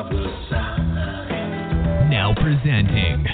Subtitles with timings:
[0.00, 2.08] other side.
[2.10, 3.26] Now presenting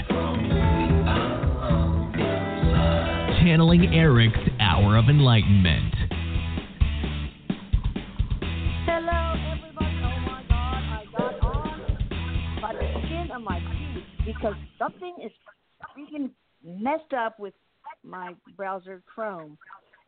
[3.39, 5.93] Channeling Erik's Hour of Enlightenment.
[8.85, 9.95] Hello, everybody.
[10.03, 15.31] Oh my God, I got on by the skin of my teeth because something is
[15.95, 16.31] freaking
[16.65, 17.53] messed up with
[18.03, 19.57] my browser Chrome.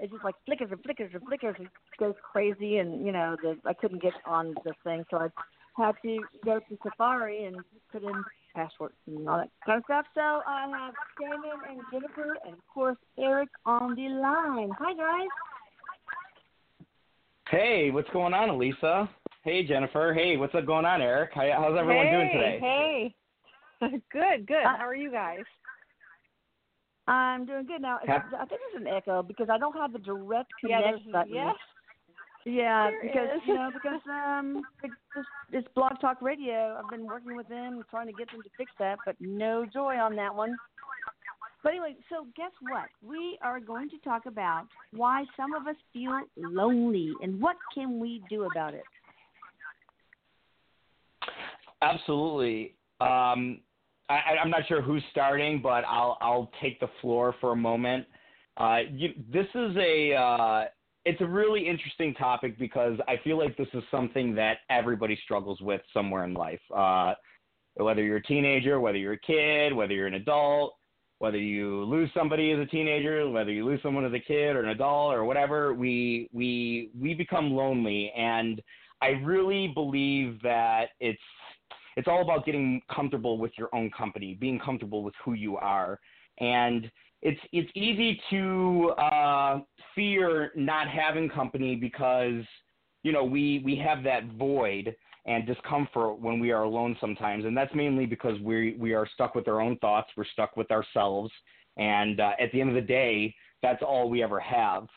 [0.02, 3.58] It just like flickers and flickers and flickers and goes crazy, and you know, the,
[3.66, 5.28] I couldn't get on the thing, so I
[5.80, 7.58] had to go to Safari and
[7.92, 8.24] put in
[8.56, 10.06] passwords and all that kind of stuff.
[10.14, 14.70] So I have Jamin and Jennifer, and of course Erik on the line.
[14.80, 15.28] Hi guys.
[17.50, 19.10] Hey, what's going on, Elisa?
[19.44, 20.14] Hey, Jennifer.
[20.14, 21.32] Hey, what's up going on, Erik?
[21.34, 22.60] How, how's everyone hey, doing today?
[22.62, 23.16] Hey,
[24.12, 24.64] good, good.
[24.66, 25.40] Uh, How are you guys?
[27.08, 27.98] I'm doing good now.
[28.06, 31.12] Hap- I think there's an echo because I don't have the direct Yeah, connect there's-
[31.12, 31.34] button.
[31.34, 31.54] yeah.
[32.50, 33.42] Yeah, There because is.
[33.48, 37.84] you know, because um, it's, this, this Blog Talk Radio, I've been working with them,
[37.90, 40.56] trying to get them to fix that, but no joy on that one.
[41.62, 42.86] But anyway, so guess what?
[43.06, 48.00] We are going to talk about why some of us feel lonely and what can
[48.00, 48.84] we do about it.
[51.82, 52.76] Absolutely.
[53.02, 53.60] Um,
[54.10, 57.56] I, I- I'm not sure who's starting, but I'll I'll take the floor for a
[57.56, 58.06] moment.
[58.58, 60.66] Uh, you, this is a uh,
[61.10, 65.60] it's a really interesting topic because I feel like this is something that everybody struggles
[65.60, 66.62] with somewhere in life.
[66.74, 67.16] Uh,
[67.74, 70.76] whether you're a teenager, whether you're a kid, whether you're an adult,
[71.18, 74.62] whether you lose somebody as a teenager, whether you lose someone as a kid or
[74.62, 78.62] an adult or whatever, we we we become lonely and
[79.02, 81.20] I really believe that it's
[81.98, 86.00] it's all about getting comfortable with your own company, being comfortable with who you are.
[86.40, 86.90] And
[87.22, 89.60] it's it's easy to uh,
[89.96, 92.44] fear not having company because
[93.04, 94.96] you know we we have that void
[95.26, 99.36] and discomfort when we are alone sometimes, and that's mainly because we we are stuck
[99.36, 101.32] with our own thoughts, we're stuck with ourselves,
[101.78, 104.88] and uh, at the end of the day, that's all we ever have.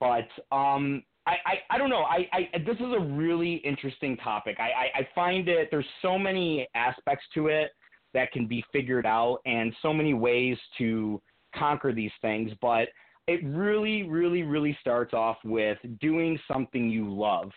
[0.00, 2.02] But um, I, I, I don't know.
[2.02, 4.56] I, I this is a really interesting topic.
[4.58, 7.70] I, I, I find it there's so many aspects to it
[8.16, 11.20] that can be figured out, and so many ways to
[11.54, 12.50] conquer these things.
[12.60, 12.88] But
[13.28, 17.50] it really, really, really starts off with doing something you love.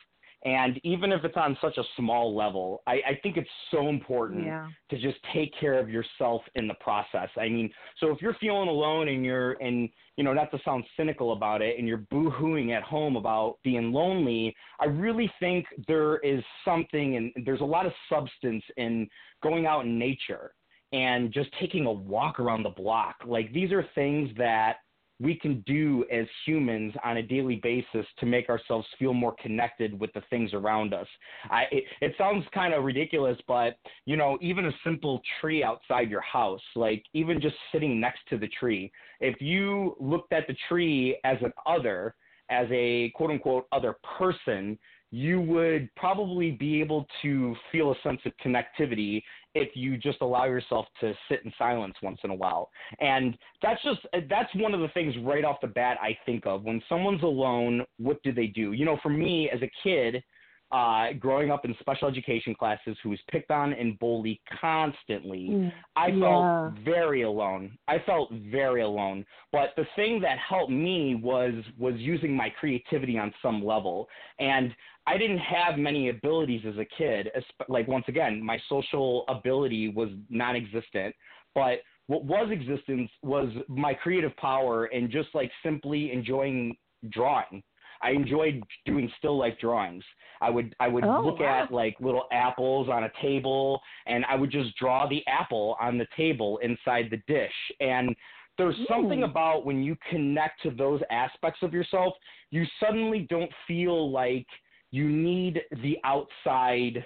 [0.46, 4.46] And even if it's on such a small level, I, I think it's so important
[4.46, 4.70] Yeah.
[4.90, 7.30] to just take care of yourself in the process.
[7.38, 7.70] I mean,
[8.00, 11.62] so if you're feeling alone and you're and you know, not to sound cynical about
[11.62, 17.16] it, and you're boo-hooing at home about being lonely, I really think there is something
[17.16, 19.08] and there's a lot of substance in
[19.42, 20.54] going out in nature
[20.92, 23.16] and just taking a walk around the block.
[23.26, 24.78] Like these are things that
[25.20, 30.00] we can do as humans on a daily basis to make ourselves feel more connected
[30.00, 31.08] with the things around us.
[31.50, 36.10] I, it, it sounds kind of ridiculous, but you know, even a simple tree outside
[36.10, 40.56] your house, like even just sitting next to the tree, if you looked at the
[40.68, 42.16] tree as an other,
[42.50, 44.78] as a quote unquote other person,
[45.12, 49.24] you would probably be able to feel a sense of connectivity
[49.60, 52.70] if you just allow yourself to sit in silence once in a while.
[53.00, 54.00] And that's just
[54.30, 57.86] that's one of the things right off the bat I think of when someone's alone.
[57.98, 58.72] What do they do?
[58.72, 60.24] You know, for me as a kid,
[60.72, 66.08] uh, growing up in special education classes, who was picked on and bullied constantly, I
[66.08, 66.20] Yeah.
[66.20, 67.78] felt very alone.
[67.88, 69.26] I felt very alone.
[69.52, 74.08] But the thing that helped me was was using my creativity on some level.
[74.40, 74.76] And
[75.08, 77.32] I didn't have many abilities as a kid.
[77.68, 81.16] Like once again, my social ability was non-existent.
[81.56, 86.78] But what was existence was my creative power and just like simply enjoying
[87.10, 87.64] drawing.
[88.02, 90.04] I enjoyed doing still life drawings.
[90.42, 91.64] I would I would Oh, look wow.
[91.64, 95.98] at like little apples on a table and I would just draw the apple on
[95.98, 97.54] the table inside the dish.
[97.80, 98.16] And
[98.58, 102.14] there's something about when you connect to those aspects of yourself,
[102.52, 104.46] you suddenly don't feel like
[104.92, 107.06] you need the outside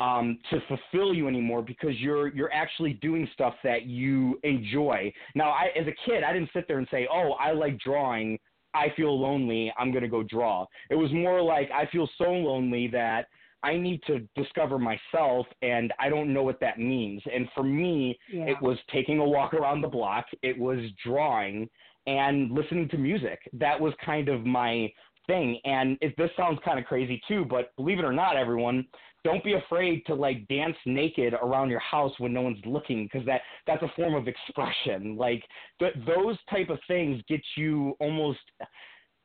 [0.00, 5.12] um, to fulfill you anymore because you're you're actually doing stuff that you enjoy.
[5.34, 8.38] Now, I as a kid, I didn't sit there and say, "Oh, I like drawing.
[8.74, 9.72] I feel lonely.
[9.78, 13.28] I'm gonna go draw." It was more like I feel so lonely that
[13.62, 17.22] I need to discover myself, and I don't know what that means.
[17.26, 18.44] And for me, Yeah.
[18.44, 20.26] it was taking a walk around the block.
[20.42, 21.68] It was drawing
[22.06, 23.40] and listening to music.
[23.54, 24.92] That was kind of my
[25.26, 25.60] thing.
[25.64, 28.86] And it, this sounds kind of crazy too, but believe it or not, everyone,
[29.24, 33.26] don't be afraid to like dance naked around your house when no one's looking because
[33.26, 35.16] that that's a form of expression.
[35.16, 35.42] Like
[35.78, 38.38] th- those type of things get you almost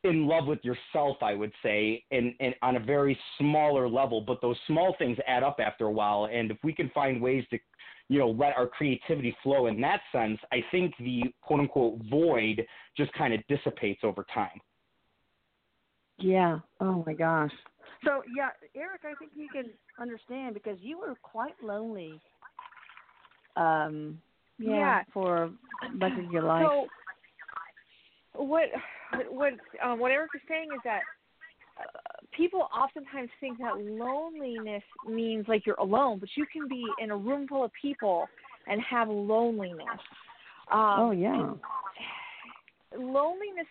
[0.03, 4.21] in love with yourself, I would say, and, and on a very smaller level.
[4.21, 6.27] But those small things add up after a while.
[6.31, 7.59] And if we can find ways to,
[8.09, 12.65] you know, let our creativity flow in that sense, I think the quote unquote void
[12.97, 14.59] just kind of dissipates over time.
[16.19, 16.59] Yeah.
[16.79, 17.51] Oh my gosh.
[18.03, 22.19] So yeah, Erik, I think you can understand because you were quite lonely.
[23.55, 24.19] Um.
[24.59, 24.75] Yeah.
[24.75, 25.03] Yeah.
[25.13, 25.51] For
[25.93, 26.67] much of your life.
[26.67, 26.87] So
[28.43, 28.69] what
[29.29, 29.53] what
[29.83, 31.01] um, what Erik is saying is that
[31.79, 31.83] uh,
[32.35, 37.17] people oftentimes think that loneliness means like you're alone, but you can be in a
[37.17, 38.27] room full of people
[38.67, 39.99] and have loneliness.
[40.71, 41.53] Um, oh yeah.
[42.97, 43.67] loneliness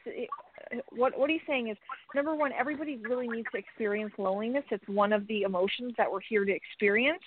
[0.91, 1.77] what what he's saying is
[2.15, 4.65] number one everybody really needs to experience loneliness.
[4.71, 7.23] It's one of the emotions that we're here to experience.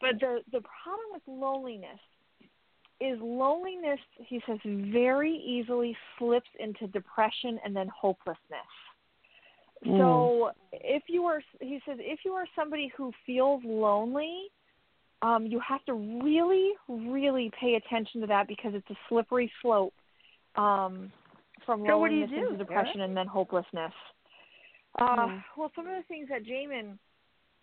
[0.00, 2.00] But the the problem with loneliness
[3.00, 8.38] is loneliness he says very easily slips into depression and then hopelessness.
[9.84, 9.98] Mm.
[9.98, 14.48] so if you are he says if you are somebody who feels lonely
[15.22, 19.94] um, you have to really, really pay attention to that because it's a slippery slope.
[20.56, 21.12] Um,
[21.66, 23.92] from So what do you do, into depression and then hopelessness.
[24.98, 25.44] Uh, Mm.
[25.56, 26.98] Well, some of the things that Jamin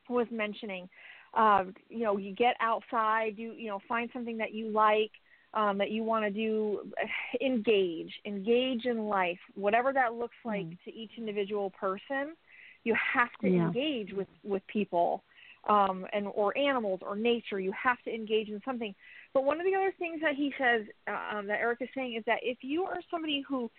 [0.10, 0.90] was mentioning,
[1.34, 5.12] uh, you know, you get outside, you you know, find something that you like,
[5.54, 6.92] um, that you want to do,
[7.42, 10.78] engage, engage in life, whatever that looks like Mm.
[10.86, 12.36] to each individual person.
[12.84, 13.68] You have to Yeah.
[13.68, 15.24] engage with with people
[15.68, 17.60] um, and or animals or nature.
[17.60, 18.94] You have to engage in something.
[19.34, 22.16] But one of the other things that he says uh, um, that Erik is saying
[22.16, 23.70] is that if you are somebody who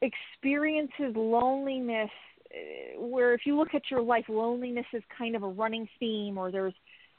[0.00, 2.10] experiences loneliness,
[2.54, 6.38] uh, where if you look at your life, loneliness is kind of a running theme,
[6.38, 6.74] or there's,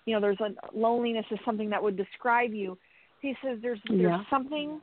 [0.06, 2.78] you know, there's a loneliness is something that would describe you.
[3.22, 4.24] He says there's there's Yeah.
[4.30, 4.82] something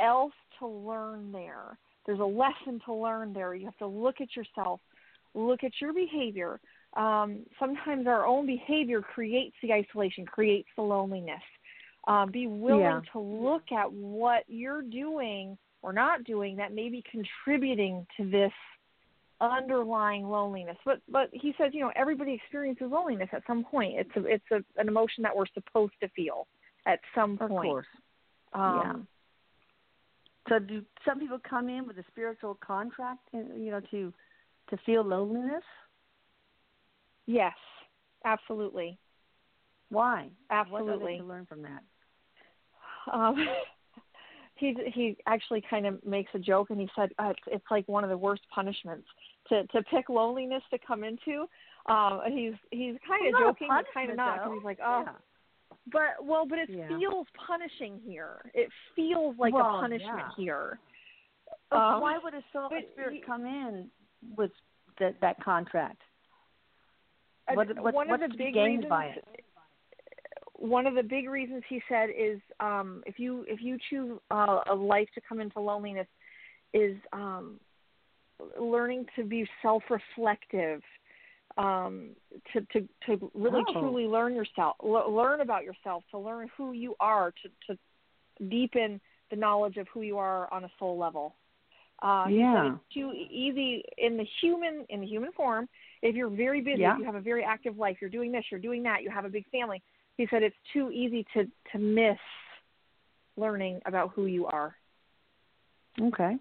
[0.00, 1.78] else to learn there.
[2.06, 3.54] There's a lesson to learn there.
[3.54, 4.80] You have to look at yourself,
[5.34, 6.60] look at your behavior.
[6.94, 11.42] Um, sometimes our own behavior creates the isolation, creates the loneliness.
[12.08, 13.00] Um, be willing Yeah.
[13.12, 18.52] to look at what you're doing or not doing that may be contributing to this
[19.40, 20.76] underlying loneliness.
[20.84, 23.94] But but he says, you know, everybody experiences loneliness at some point.
[23.98, 26.46] It's a it's a, an emotion that we're supposed to feel
[26.86, 27.68] at some Of point.
[27.68, 27.86] Of course.
[28.52, 29.08] Um,
[30.48, 34.12] So do some people come in with a spiritual contract, you know, to
[34.70, 35.64] to feel loneliness?
[37.30, 37.54] Yes,
[38.24, 38.98] absolutely.
[39.88, 40.30] Why?
[40.48, 41.18] What Absolutely.
[41.18, 41.82] to learn from that?
[43.12, 43.36] um,
[44.56, 47.86] he he actually kind of makes a joke, and he said uh, it's it's like
[47.86, 49.06] one of the worst punishments
[49.48, 51.46] to to pick loneliness to come into.
[51.86, 54.44] Um, he's he's kind of Well, joking, but kind of not.
[54.44, 54.54] though.
[54.54, 55.12] He's like, oh, Yeah.
[55.92, 56.88] but well, but it Yeah.
[56.88, 58.50] feels punishing here.
[58.54, 60.34] It feels like Well, a punishment yeah.
[60.36, 60.80] here.
[61.70, 63.88] Um, why would a soul spirit come in
[64.36, 64.50] with
[64.98, 66.02] that that contract?
[67.54, 69.24] What, what, one what's of the big gained reasons, by it?
[70.54, 74.60] One of the big reasons he said is um, if you if you choose uh,
[74.70, 76.06] a life to come into loneliness,
[76.74, 77.58] is um,
[78.60, 80.82] learning to be self-reflective,
[81.56, 82.10] um,
[82.52, 83.80] to to to really Oh.
[83.80, 87.78] truly learn yourself, l- learn about yourself, to learn who you are, to to
[88.48, 89.00] deepen
[89.30, 91.36] the knowledge of who you are on a soul level.
[92.02, 92.74] Uh, Yeah.
[92.74, 95.68] it's too easy in the human in the human form.
[96.02, 96.94] If you're very busy, Yeah.
[96.94, 99.24] if you have a very active life, you're doing this, you're doing that, you have
[99.26, 99.82] a big family.
[100.16, 102.18] He said it's too easy to to miss
[103.36, 104.76] learning about who you are
[106.00, 106.38] Okay.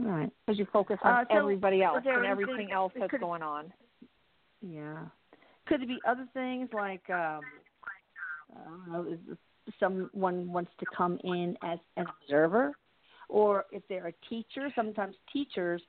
[0.00, 0.30] All right.
[0.44, 3.72] because you focus on Uh, so everybody else and everything else that's could- going on.
[4.60, 5.06] Yeah.
[5.66, 7.40] Could it be other things like um
[8.54, 9.36] I don't know,
[9.80, 12.74] someone wants to come in as an observer?
[13.32, 15.80] Or if they're a teacher, sometimes teachers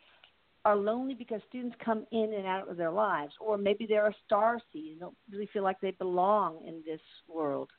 [0.64, 3.34] are lonely because students come in and out of their lives.
[3.42, 7.02] Or maybe they're a star seed and don't really feel like they belong in this
[7.28, 7.70] world.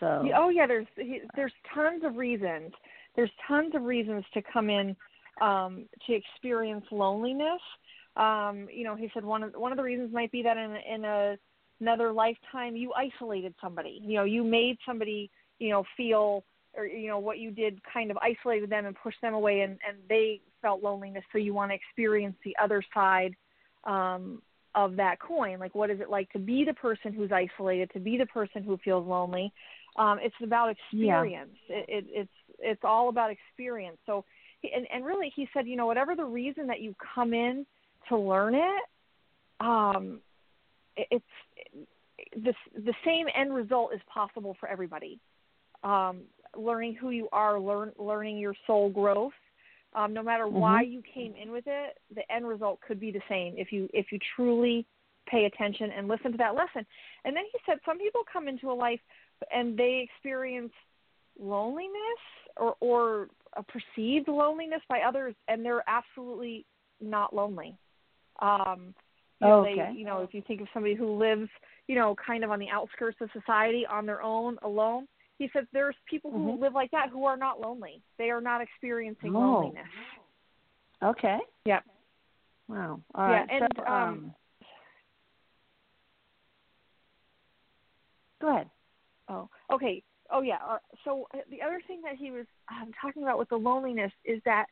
[0.00, 0.86] So Oh yeah, there's
[1.34, 2.72] there's tons of reasons.
[3.16, 4.94] There's tons of reasons to come in
[5.40, 7.60] um, to experience loneliness.
[8.18, 10.76] Um, you know, he said one of one of the reasons might be that in
[10.94, 11.38] in a
[11.80, 13.98] another lifetime you isolated somebody.
[14.02, 16.44] You know, you made somebody you know feel
[16.74, 19.78] or you know what you did kind of isolated them and pushed them away, and
[19.86, 21.24] and they felt loneliness.
[21.32, 23.34] So you want to experience the other side
[23.84, 24.40] um,
[24.74, 25.58] of that coin.
[25.58, 28.62] Like, what is it like to be the person who's isolated, to be the person
[28.62, 29.52] who feels lonely?
[29.96, 31.56] Um, it's about experience.
[31.68, 33.98] It, it, it's it's all about experience.
[34.06, 34.24] So,
[34.62, 37.66] and and really, he said, you know, whatever the reason that you come in
[38.08, 38.82] to learn it,
[39.60, 40.20] um,
[40.96, 41.86] it, it's
[42.34, 45.18] the the same end result is possible for everybody.
[45.84, 46.22] Um,
[46.56, 49.32] learning who you are, learn learning your soul growth,
[49.94, 53.20] Um, no matter why you came in with it, the end result could be the
[53.28, 54.86] same if you if you truly
[55.26, 56.84] pay attention and listen to that lesson.
[57.24, 59.00] And then he said some people come into a life
[59.54, 60.72] and they experience
[61.38, 62.22] loneliness
[62.56, 66.64] or or a perceived loneliness by others and they're absolutely
[67.00, 67.76] not lonely.
[68.40, 68.94] Um
[69.40, 69.74] you know, Okay.
[69.74, 71.50] they you know, if you think of somebody who lives,
[71.86, 75.06] you know, kind of on the outskirts of society on their own, alone,
[75.42, 76.60] he said there's people who Mhm.
[76.60, 78.00] live like that who are not lonely.
[78.16, 79.40] They are not experiencing Oh.
[79.40, 79.88] loneliness.
[81.02, 81.40] Okay.
[81.64, 81.84] Yep.
[82.68, 83.02] Wow.
[83.16, 83.50] All Yeah, right.
[83.50, 84.34] and, so, um,
[88.40, 88.70] go ahead.
[89.28, 90.04] Oh, okay.
[90.30, 90.58] Oh, yeah.
[90.64, 94.12] Uh, so uh, the other thing that he was um, talking about with the loneliness
[94.24, 94.66] is that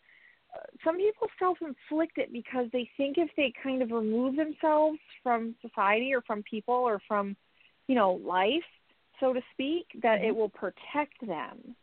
[0.55, 5.57] uh, some people self-inflict it because they think if they kind of remove themselves from
[5.61, 7.37] society or from people or from,
[7.89, 8.63] you know, life,
[9.21, 11.77] so to speak, that it will protect them.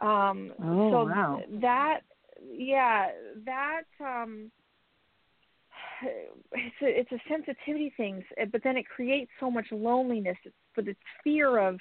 [0.00, 1.40] Um, Oh, so wow.
[1.60, 2.00] that,
[2.52, 3.10] yeah,
[3.44, 3.82] that.
[4.00, 4.50] Um,
[6.52, 10.36] it's a it's a sensitivity thing, but then it creates so much loneliness.
[10.44, 11.78] It's, but it's fear of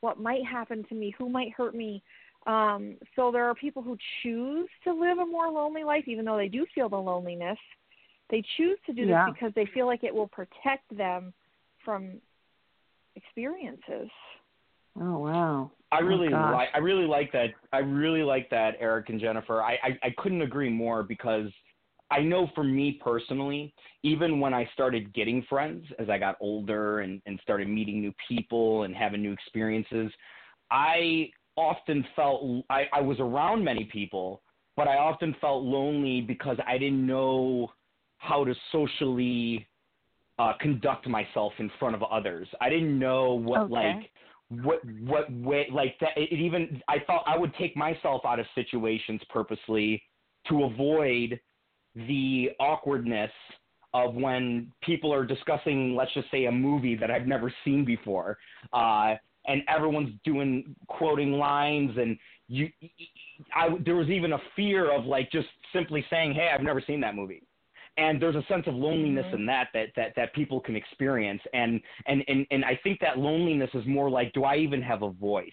[0.00, 2.02] what might happen to me, who might hurt me.
[2.46, 6.36] Um, so there are people who choose to live a more lonely life, even though
[6.36, 7.58] they do feel the loneliness.
[8.30, 9.24] They choose to do Yeah.
[9.24, 11.32] this because they feel like it will protect them
[11.84, 12.20] from
[13.16, 14.10] experiences.
[15.00, 15.70] Oh wow.
[15.92, 16.52] I Oh, really gosh.
[16.52, 19.62] like I really like that I really like that Erik and Jennifer.
[19.62, 21.50] I, I I couldn't agree more because
[22.10, 27.00] I know for me personally, even when I started getting friends as I got older
[27.00, 30.12] and, and started meeting new people and having new experiences,
[30.70, 34.42] I often felt I, I was around many people,
[34.76, 37.72] but I often felt lonely because I didn't know
[38.18, 39.66] how to socially
[40.38, 42.48] uh, conduct myself in front of others.
[42.60, 43.70] I didn't know what Okay.
[43.70, 44.10] like
[44.48, 48.46] what what way like that it even I thought I would take myself out of
[48.54, 50.02] situations purposely
[50.48, 51.40] to avoid
[51.94, 53.30] the awkwardness
[53.94, 58.36] of when people are discussing let's just say a movie that I've never seen before
[58.72, 59.14] uh
[59.46, 62.68] and everyone's doing quoting lines and you
[63.54, 67.00] I there was even a fear of like just simply saying hey I've never seen
[67.00, 67.42] that movie
[67.96, 71.80] and there's a sense of loneliness in that that that that people can experience and
[72.06, 75.10] and and and I think that loneliness is more like do I even have a
[75.10, 75.50] voice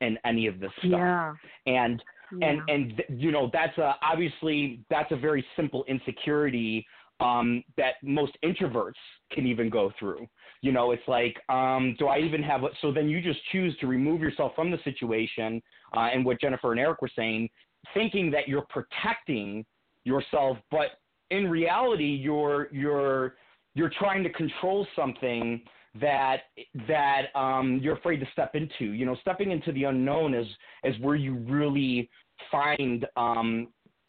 [0.00, 1.34] in any of this stuff Yeah.
[1.66, 2.02] and
[2.38, 2.48] yeah.
[2.48, 6.86] and and you know that's a obviously that's a very simple insecurity
[7.20, 8.94] um that most introverts
[9.30, 10.26] can even go through
[10.62, 13.76] you know it's like um do i even have a- so then you just choose
[13.78, 15.60] to remove yourself from the situation
[15.94, 17.48] uh and what jennifer and erik were saying
[17.92, 19.66] thinking that you're protecting
[20.04, 20.99] yourself but
[21.30, 23.36] in reality you're you're
[23.74, 25.62] you're trying to control something
[26.00, 26.42] that
[26.86, 28.92] that um you're afraid to step into.
[28.92, 30.46] You know stepping into the unknown is
[30.84, 32.10] is where you really
[32.50, 33.68] find um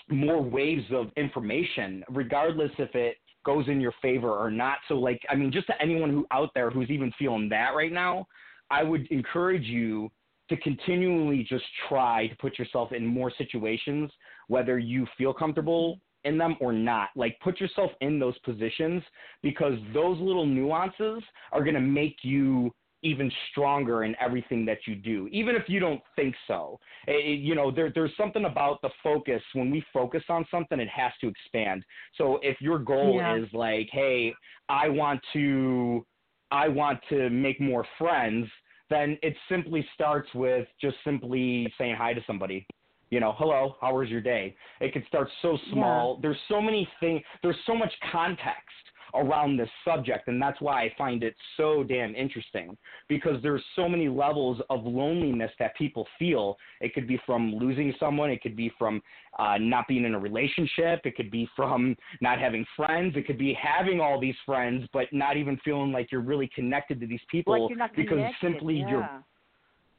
[0.09, 4.77] more waves of information regardless if it goes in your favor or not.
[4.87, 7.91] So like i mean just to anyone who out there who's even feeling that right
[7.91, 8.27] now
[8.69, 10.11] i would encourage you
[10.49, 14.11] to continually just try to put yourself in more situations
[14.47, 19.03] whether you feel comfortable in them or not like put yourself in those positions
[19.41, 22.71] because those little nuances are going to make you
[23.03, 26.79] even stronger in everything that you do, even if you don't think so.
[27.07, 29.41] Eh, eh, you know, there, there's something about the focus.
[29.53, 31.83] When we focus on something, it has to expand.
[32.15, 33.37] So if your goal Yeah.
[33.37, 34.33] is like, hey,
[34.69, 36.05] I want to,
[36.51, 38.47] I want to make more friends,
[38.89, 42.67] then it simply starts with just simply saying hi to somebody.
[43.11, 44.55] You know, hello, how was your day?
[44.79, 46.17] It can start so small.
[46.21, 47.21] There's so many things.
[47.43, 48.71] There's so much context
[49.13, 52.77] around this subject and that's why I find it so damn interesting
[53.09, 56.55] because there's so many levels of loneliness that people feel.
[56.79, 59.01] It could be from losing someone, it could be from
[59.37, 63.37] uh, not being in a relationship, it could be from not having friends, it could
[63.37, 67.19] be having all these friends but not even feeling like you're really connected to these
[67.29, 68.89] people like because simply yeah.
[68.89, 69.09] you're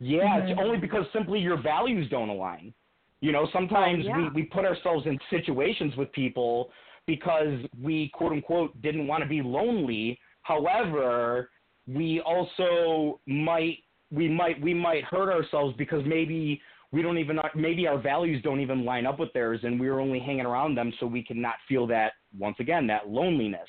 [0.01, 2.75] yeah, it's only because simply your values don't align.
[3.23, 4.17] You know, sometimes yeah.
[4.17, 6.71] we, we put ourselves in situations with people
[7.07, 10.19] because we quote unquote didn't want to be lonely.
[10.43, 11.51] However,
[11.87, 13.79] we also might
[14.11, 16.61] we might we might hurt ourselves because maybe
[16.91, 20.19] we don't even maybe our values don't even line up with theirs and we're only
[20.19, 23.69] hanging around them so we can not feel that once again that loneliness.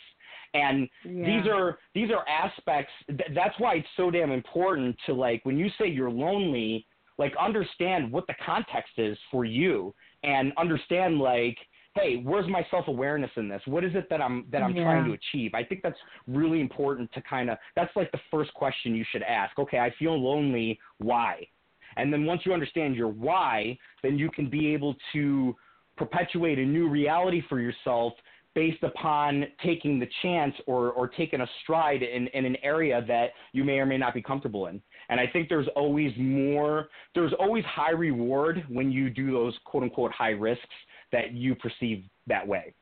[0.56, 1.26] And Yeah.
[1.26, 5.58] these are these are aspects th- that's why it's so damn important to like when
[5.58, 9.94] you say you're lonely like understand what the context is for you
[10.24, 11.58] and understand like
[11.96, 13.62] hey where's my self-awareness in this?
[13.66, 15.52] What is it that i'm that i'm trying to achieve?
[15.54, 19.24] I think that's really important to kind of that's like the first question you should
[19.24, 19.58] ask.
[19.60, 20.80] Okay i feel lonely.
[20.98, 21.48] Why?
[21.96, 25.56] And then once you understand your why then you can be able to
[25.96, 28.14] perpetuate a new reality for yourself
[28.56, 33.32] based upon taking the chance or, or taking a stride in, in an area that
[33.52, 34.82] you may or may not be comfortable in.
[35.10, 39.84] And I think there's always more, there's always high reward when you do those quote
[39.84, 40.66] unquote high risks
[41.12, 42.74] that you perceive that way.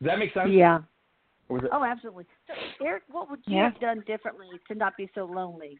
[0.00, 0.50] Does that make sense?
[0.50, 0.80] Yeah.
[1.48, 2.26] Was it- Oh, absolutely.
[2.46, 3.70] So, Erik, what would you Yeah.
[3.70, 5.78] have done differently to not be so lonely?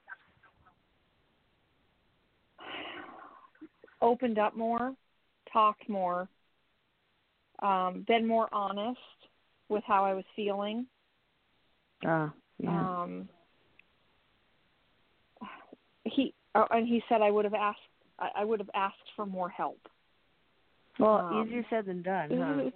[4.01, 4.95] Opened up more,
[5.53, 6.29] talked more,
[7.61, 9.01] um, been more honest
[9.69, 10.87] with how I was feeling.
[12.05, 13.03] Uh, yeah.
[13.03, 13.29] Um,
[16.57, 17.81] uh, and he said I would have asked
[18.19, 19.81] I, I would have asked for more help.
[20.99, 22.71] well, um, easier said than done, huh?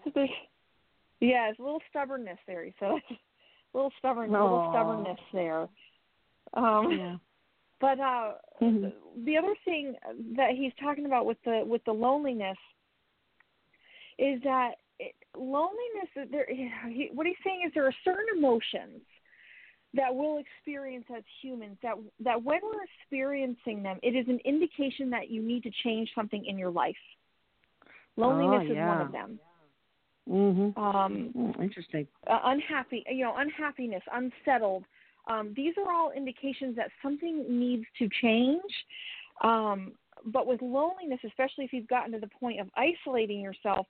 [1.21, 2.65] yeah, it's a little stubbornness there.
[2.65, 2.99] He said, a
[3.75, 5.69] little stubborn, little stubbornness there.
[6.55, 7.17] Um, Yeah.
[7.81, 8.93] But uh, Mhm.
[9.25, 9.97] the other thing
[10.37, 12.59] that he's talking about with the with the loneliness
[14.19, 16.31] is that it, loneliness.
[16.31, 19.01] There, he, what he's saying is there are certain emotions
[19.95, 25.11] that we'll experience as humans that that when we're experiencing them, it is an indication
[25.11, 26.97] that you need to change something in your life.
[28.17, 29.41] Loneliness is one of them.
[30.29, 30.77] Mhm.
[30.77, 32.07] Um, Mm, interesting.
[32.27, 34.85] uh, unhappy, you know, unhappiness, unsettled.
[35.27, 38.87] Um, these are all indications that something needs to change.
[39.41, 43.87] Um, but with loneliness, especially if you've gotten to the point of isolating yourself,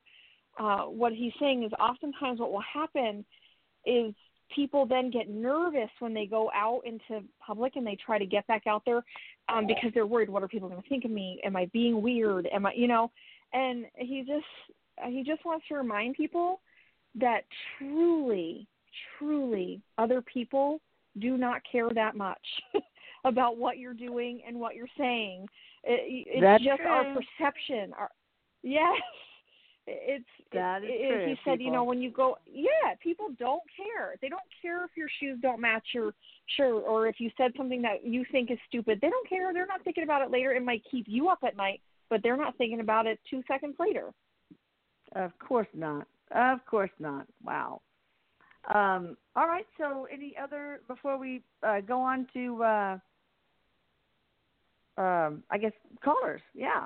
[0.59, 3.25] uh, what he's saying is oftentimes what will happen
[3.85, 4.15] is
[4.55, 8.47] people then get nervous when they go out into public and they try to get
[8.47, 9.03] back out there
[9.49, 11.41] um, because they're worried what are people going to think of me?
[11.45, 12.49] Am i being weird?
[12.53, 13.11] Am i you know?
[13.53, 14.47] And he just
[15.09, 16.61] he just wants to remind people
[17.19, 17.45] that
[17.79, 18.67] truly
[19.19, 20.81] truly other people
[21.19, 22.39] do not care that much
[23.25, 25.47] about what you're doing and what you're saying.
[25.83, 28.11] It, it's That's just our perception our
[28.63, 29.01] yes
[29.87, 33.63] it's That is it, true, he said you know when you go yeah people don't
[33.77, 36.13] care they don't care if your shoes don't match your
[36.57, 39.67] shirt or if you said something that you think is stupid they don't care they're
[39.67, 42.57] not thinking about it later it might keep you up at night but they're not
[42.59, 44.13] thinking about it two seconds later
[45.15, 46.07] Of course not.
[46.35, 47.27] Of course not.
[47.45, 47.81] Wow.
[48.73, 49.67] Um, all right.
[49.79, 52.99] So, any other before we uh, go on to, uh,
[54.99, 55.73] um, I guess
[56.05, 56.43] callers?
[56.55, 56.85] Yeah.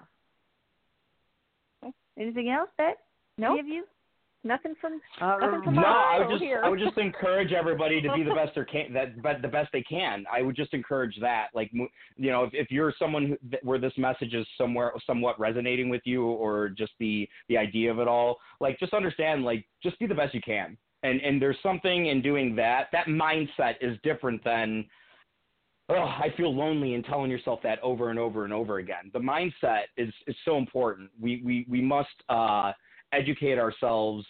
[2.19, 2.97] Anything else, Beck?
[3.39, 3.85] no Any of you?
[4.45, 5.65] nothing from All Nothing right.
[5.65, 6.63] from No, I would just here.
[6.65, 9.71] I would just encourage everybody to be the best they can that but the best
[9.73, 10.25] they can.
[10.33, 11.49] I would just encourage that.
[11.55, 14.93] Like mo- you know, if, if you're someone who, that- where this message is somewhere
[15.07, 19.45] somewhat resonating with you or just the the idea of it all, like just understand
[19.45, 20.77] like just be the best you can.
[21.03, 22.89] And and there's something in doing that.
[22.93, 24.85] That mindset is different than
[25.89, 29.11] oh, I feel lonely and telling yourself that over and over and over again.
[29.13, 31.11] The mindset is is so important.
[31.21, 32.73] We we we must uh
[33.13, 34.27] educate ourselves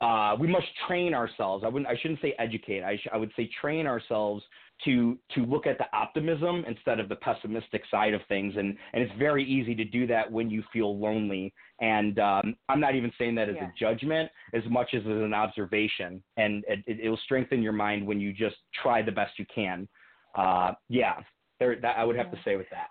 [0.00, 1.64] uh, we must train ourselves.
[1.64, 1.88] I wouldn't.
[1.88, 2.82] I shouldn't say educate.
[2.82, 4.42] I, sh- I would say train ourselves
[4.84, 8.54] to to look at the optimism instead of the pessimistic side of things.
[8.56, 11.52] And and it's very easy to do that when you feel lonely.
[11.80, 13.68] And um, I'm not even saying that as Yeah.
[13.68, 16.22] a judgment as much as as an observation.
[16.36, 19.88] And it, it, it'll strengthen your mind when you just try the best you can.
[20.36, 21.20] Uh, yeah,
[21.58, 21.76] there.
[21.80, 22.88] That I would have to say with that.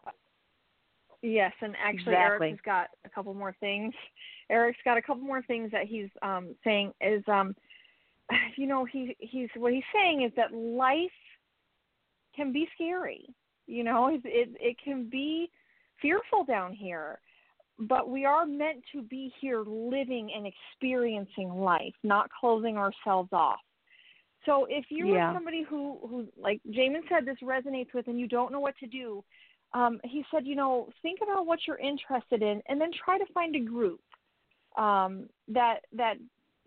[1.22, 2.48] Yes, and actually Exactly.
[2.48, 3.94] Erik has got a couple more things.
[4.50, 7.56] Erik's got a couple more things that he's um saying is um
[8.58, 11.10] you know, he he's what he's saying is that life
[12.36, 13.26] can be scary.
[13.68, 15.50] You know, it it, it can be
[16.02, 17.20] fearful down here.
[17.78, 23.60] But we are meant to be here living and experiencing life, not closing ourselves off.
[24.46, 25.34] So if you Yeah.
[25.34, 28.88] somebody who who like Jamin said this resonates with and you don't know what to
[28.88, 29.24] do,
[29.74, 33.26] um, he said, you know, think about what you're interested in, and then try to
[33.34, 34.02] find a group
[34.78, 36.18] um, that that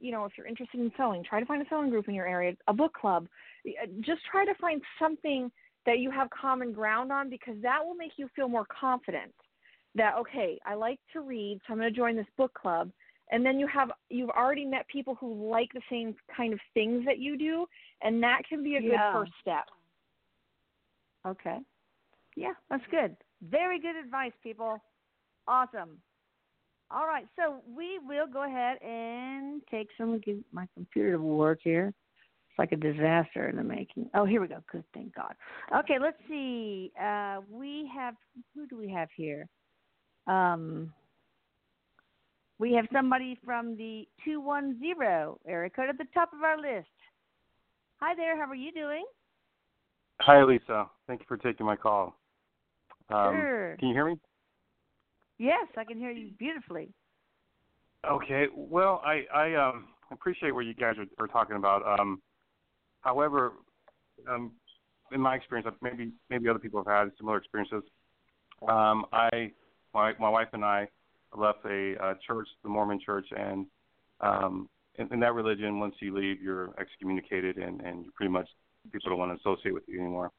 [0.00, 2.26] you know, if you're interested in sewing, try to find a sewing group in your
[2.26, 3.26] area, a book club.
[3.66, 5.50] Uh, Just try to find something
[5.86, 9.34] that you have common ground on because that will make you feel more confident.
[9.94, 12.90] That okay, I like to read, so I'm going to join this book club.
[13.30, 17.04] And then you have you've already met people who like the same kind of things
[17.04, 17.66] that you do,
[18.02, 19.12] and that can be a good Yeah.
[19.12, 19.68] first step.
[21.26, 21.58] Okay.
[22.36, 23.16] Yeah, that's good.
[23.42, 24.82] Very good advice, people.
[25.46, 26.00] Awesome.
[26.90, 30.18] All right, so we will go ahead and take some.
[30.20, 31.92] Give my computer to work here.
[32.48, 34.08] It's like a disaster in the making.
[34.14, 34.62] Oh, here we go.
[34.72, 35.34] Good, thank God.
[35.76, 36.92] Okay, let's see.
[36.98, 38.14] Uh, we have
[38.54, 39.46] who do we have here?
[40.26, 40.92] Um,
[42.58, 46.56] we have somebody from the two one zero area code at the top of our
[46.56, 46.88] list.
[48.00, 48.36] Hi there.
[48.36, 49.04] How are you doing?
[50.20, 50.86] Hi, Lisa.
[51.06, 52.18] Thank you for taking my call.
[53.10, 53.76] Um, sure.
[53.78, 54.16] Can you hear me?
[55.38, 56.90] Yes, I can hear you beautifully.
[58.08, 58.46] Okay.
[58.54, 62.00] Well, I I um appreciate what you guys are, are talking about.
[62.00, 62.20] Um,
[63.00, 63.52] however,
[64.28, 64.52] um,
[65.12, 67.82] in my experience, maybe maybe other people have had similar experiences.
[68.68, 69.52] Um, I
[69.94, 70.88] my my wife and I
[71.36, 73.66] left a uh, church, the Mormon Church, and
[74.20, 78.48] um, in, in that religion, once you leave, you're excommunicated, and and you pretty much
[78.92, 80.30] people don't want to associate with you anymore.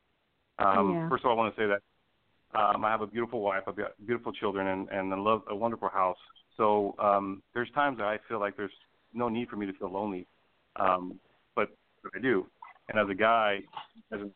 [0.58, 1.10] Um, Yeah.
[1.10, 1.82] First of all, I want to say that
[2.60, 5.56] um, I have a beautiful wife, I've got beautiful children, and and a, love, a
[5.56, 6.18] wonderful house.
[6.58, 8.72] So um, there's times that I feel like there's
[9.14, 10.28] no need for me to feel lonely,
[10.76, 11.20] um,
[11.56, 11.70] but,
[12.04, 12.46] but I do.
[12.90, 13.60] And as a guy,
[14.12, 14.30] as a,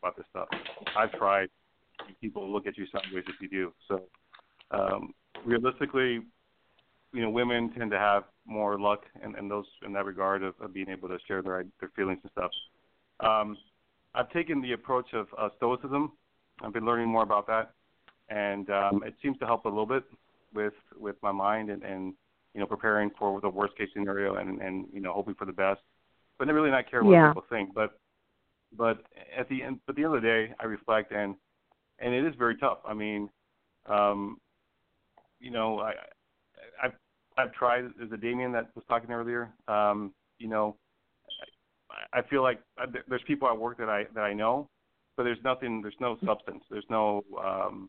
[0.00, 0.48] about this stuff,
[0.96, 1.48] I've tried.
[2.20, 3.72] People look at you sideways if you do.
[3.88, 4.02] So
[4.72, 6.20] um, realistically,
[7.12, 10.54] you know, women tend to have more luck in, in those in that regard of,
[10.60, 12.50] of being able to share their their feelings and stuff.
[13.20, 13.56] Um,
[14.14, 16.12] I've taken the approach of uh, stoicism.
[16.62, 17.72] I've been learning more about that,
[18.28, 20.04] and um, it seems to help a little bit
[20.54, 22.14] with with my mind and, and
[22.54, 25.52] you know preparing for the worst case scenario and and you know hoping for the
[25.52, 25.80] best,
[26.38, 27.28] but I really not care what Yeah.
[27.28, 27.74] people think.
[27.74, 27.98] But
[28.76, 29.02] but
[29.36, 31.36] at the end, but at the end of the day, I reflect and
[31.98, 32.78] and it is very tough.
[32.86, 33.30] I mean,
[33.86, 34.38] um,
[35.42, 35.92] you know, I
[36.82, 36.92] I've
[37.36, 37.84] I've tried.
[37.98, 39.50] There's a Damien that was talking earlier.
[39.68, 40.76] Um, you know,
[41.90, 44.68] I, I feel like I, there's people at work that I that I know,
[45.16, 45.82] but there's nothing.
[45.82, 46.62] There's no substance.
[46.70, 47.24] There's no.
[47.42, 47.88] Um,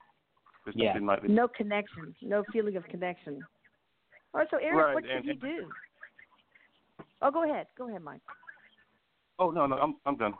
[0.65, 0.93] there's Yeah.
[0.93, 3.41] nothing like No connection, no feeling of connection.
[4.33, 5.69] All right, so Erik, Right, what should and- he and- do?
[7.21, 7.67] Oh, go ahead.
[7.77, 8.21] Go ahead, Mike.
[9.39, 10.33] Oh no, no, I'm I'm done.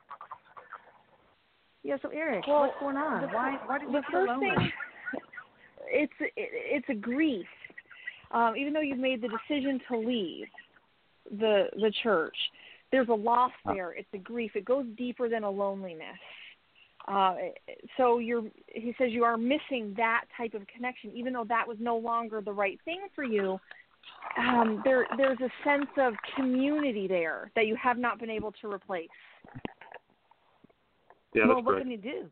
[1.83, 3.21] Yeah, so Erik, Well, what's going on?
[3.21, 4.49] the why why do you the feel lonely?
[4.55, 4.71] thing
[5.93, 7.45] it's it, it's a grief
[8.31, 10.47] um even though you've made the decision to leave
[11.39, 12.35] the the church
[12.93, 13.91] there's a loss there.
[13.91, 14.51] It's a grief.
[14.53, 16.19] It goes deeper than a loneliness.
[17.07, 17.35] Uh
[17.97, 21.11] so you're he says you are missing that type of connection.
[21.15, 23.57] Even though that was no longer the right thing for you
[24.37, 28.71] um there there's a sense of community there that you have not been able to
[28.71, 29.09] replace.
[31.33, 31.81] Yeah, that's well, what correct.
[31.81, 32.29] can you do?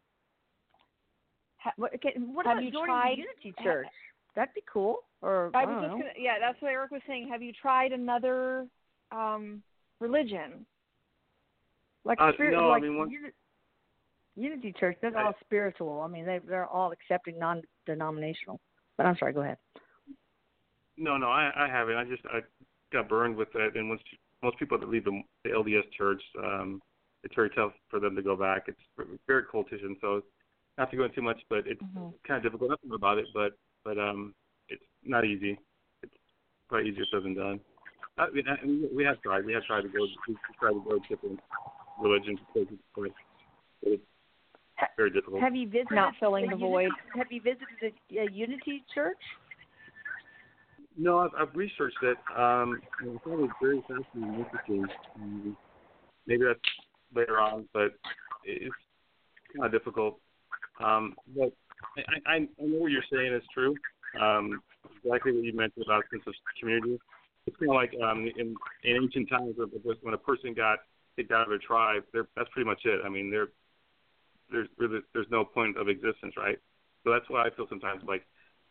[1.63, 3.87] Ha, what, okay, what Have about you joining tried- the Unity Church?
[4.35, 4.99] That'd be cool.
[5.21, 5.97] Or I I was don't just know.
[5.99, 7.27] gonna, yeah, that's what Erik was saying.
[7.29, 8.67] Have you tried another
[9.11, 9.61] um
[9.99, 10.65] religion?
[12.03, 13.29] like Uh, spirit, no, I like mean, one- Uni-
[14.35, 14.97] Unity Church.
[15.01, 16.01] They're I- all spiritual.
[16.01, 18.59] I mean, they they're all accepting non-denominational.
[18.97, 19.33] But I'm sorry.
[19.33, 19.57] Go ahead.
[20.97, 21.95] No, no, I I haven't.
[21.97, 22.39] I just I
[22.91, 24.01] got burned with that, and once
[24.41, 26.81] most people that leave the, the LDS church, um,
[27.23, 28.63] it's very tough for them to go back.
[28.67, 28.79] It's
[29.27, 30.23] very cultish, and so
[30.77, 32.13] not to go into too much, but it's Mhm.
[32.23, 32.69] kind of difficult.
[32.69, 33.53] to Nothing about it, but
[33.83, 34.33] but um,
[34.69, 35.57] it's not easy.
[36.03, 36.13] It's
[36.69, 37.59] probably easier said than done.
[38.17, 39.45] I mean, I, we- we have tried.
[39.45, 40.07] We have tried to go.
[40.27, 41.39] We tried to go to different
[41.99, 43.11] religions, places, but
[43.83, 44.03] it's
[44.97, 45.41] very difficult.
[45.41, 46.83] Have you visited Not filling the the void.
[46.83, 49.17] Unity, Have you visited the uh, Unity Church?
[50.97, 52.17] No, I've, I've researched it.
[52.37, 54.89] Um, and I thought it very fascinating and interesting.
[55.15, 55.57] Um,
[56.27, 56.59] maybe that's
[57.15, 57.93] later on, but
[58.43, 58.75] it's
[59.55, 60.19] kind of difficult.
[60.83, 61.51] Um, but
[61.97, 63.75] I, I, I know what you're saying is true.
[64.19, 64.61] Um,
[65.03, 66.99] exactly what you mentioned about sense of community.
[67.47, 69.55] It's kind of like um, in, in ancient times
[70.01, 70.79] when a person got
[71.15, 73.01] kicked out of their tribe, that's pretty much it.
[73.05, 73.49] I mean, they're,
[74.51, 76.57] there's really there's no point of existence, right?
[77.03, 78.23] So that's why I feel sometimes like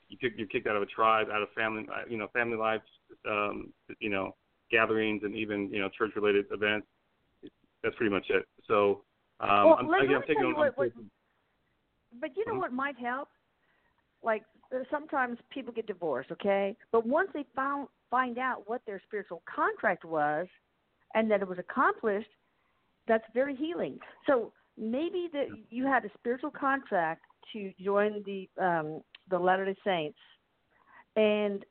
[0.09, 2.57] you kick, you're kicked out of a tribe, out of family, uh, you know, family
[2.57, 2.83] life,
[3.29, 4.35] um, you know,
[4.70, 6.87] gatherings, and even you know, church-related events.
[7.83, 8.44] That's pretty much it.
[8.68, 9.03] So,
[9.40, 10.37] um, Well, I'm, let- again, let I'm taking.
[10.42, 11.11] tell I'm what- what- taking-
[12.18, 12.61] But you know Mhm.
[12.61, 13.29] what might help?
[14.23, 14.44] Like
[14.75, 16.77] uh, sometimes people get divorced, okay?
[16.92, 20.46] But once they found find out what their spiritual contract was
[21.14, 22.29] and that it was accomplished,
[23.07, 23.99] that's very healing.
[24.27, 29.77] So maybe that you had a spiritual contract to join the um the Latter day
[29.85, 30.18] Saints
[31.16, 31.64] and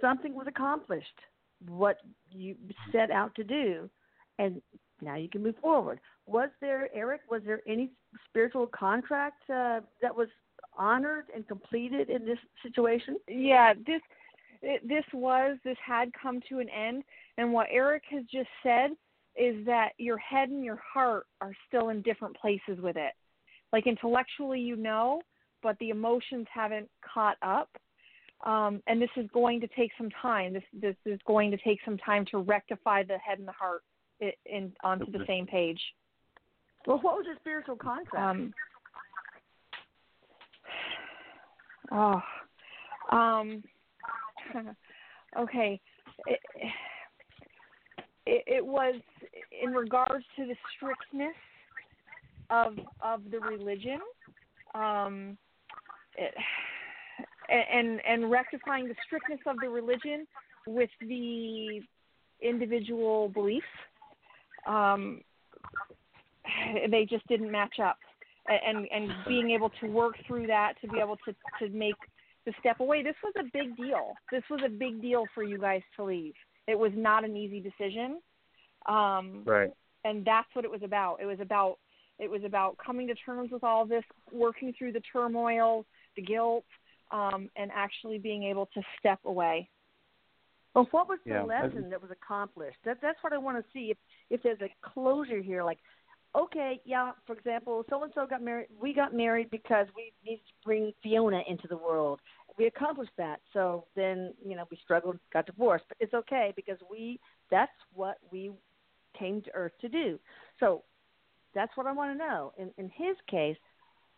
[0.00, 1.18] something was accomplished,
[1.66, 1.98] what
[2.30, 2.56] you
[2.92, 3.90] set out to do,
[4.38, 4.60] and
[5.00, 6.00] now you can move forward.
[6.26, 7.90] Was there, Erik, was there any
[8.28, 10.28] spiritual contract uh, that was
[10.76, 13.16] honored and completed in this situation?
[13.28, 14.00] Yeah, this
[14.60, 17.04] it, this was this had come to an end,
[17.36, 18.90] and what Erik has just said
[19.36, 23.12] is that your head and your heart are still in different places with it.
[23.72, 25.22] Like intellectually, you know,
[25.62, 27.68] but the emotions haven't caught up.
[28.44, 30.52] Um, and this is going to take some time.
[30.52, 33.82] This this is going to take some time to rectify the head and the heart
[34.20, 35.80] in, in onto the same page.
[36.86, 38.14] Well, what was the spiritual contract?
[38.14, 38.54] Um,
[41.92, 42.22] oh,
[43.10, 43.62] um,
[45.38, 45.80] okay.
[46.26, 46.40] It,
[48.26, 48.94] it, it was
[49.62, 51.34] in regards to the strictness
[52.50, 54.00] of of the religion,
[54.74, 55.36] um,
[56.16, 56.34] it,
[57.50, 60.26] and and rectifying the strictness of the religion
[60.66, 61.80] with the
[62.40, 63.66] individual beliefs,
[64.68, 65.20] um,
[66.90, 67.98] they just didn't match up.
[68.48, 71.96] And and being able to work through that to be able to to make
[72.46, 73.02] the step away.
[73.02, 74.14] This was a big deal.
[74.32, 76.32] This was a big deal for you guys to leave.
[76.66, 78.20] It was not an easy decision.
[78.86, 79.70] Um, Right.
[80.04, 81.18] and that's what it was about.
[81.20, 81.78] It was about
[82.18, 85.84] it was about coming to terms with all this, working through the turmoil,
[86.16, 86.64] the guilt,
[87.10, 89.68] um, and actually being able to step away.
[90.74, 92.78] Well, what was the Yeah, I- lesson that was accomplished?
[92.84, 93.90] That that's what I want to see.
[93.90, 93.98] If
[94.30, 95.78] if there's a closure here, like,
[96.34, 98.68] okay, yeah, for example, so and so got married.
[98.78, 102.20] We got married because we needed to bring Fiona into the world.
[102.58, 103.40] We accomplished that.
[103.52, 107.18] So then, you know, we struggled, got divorced, but it's okay because we
[107.50, 108.52] that's what we
[109.18, 110.18] came to Earth to do.
[110.60, 110.84] So
[111.54, 112.52] that's what I want to know.
[112.58, 113.56] In in his case,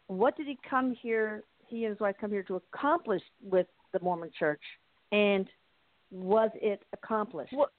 [0.09, 1.45] what did he come here?
[1.69, 4.63] He and his wife come here to accomplish with the Mormon Church,
[5.13, 5.49] and
[6.11, 7.53] was it accomplished?
[7.53, 7.71] Well-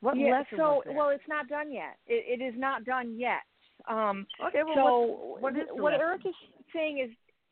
[0.00, 1.96] what yeah, lesson so well, it's not done yet.
[2.06, 3.42] It, it is not done yet.
[3.88, 5.94] Um, okay, well, so what, what?
[5.94, 6.34] Erik is
[6.72, 7.10] saying is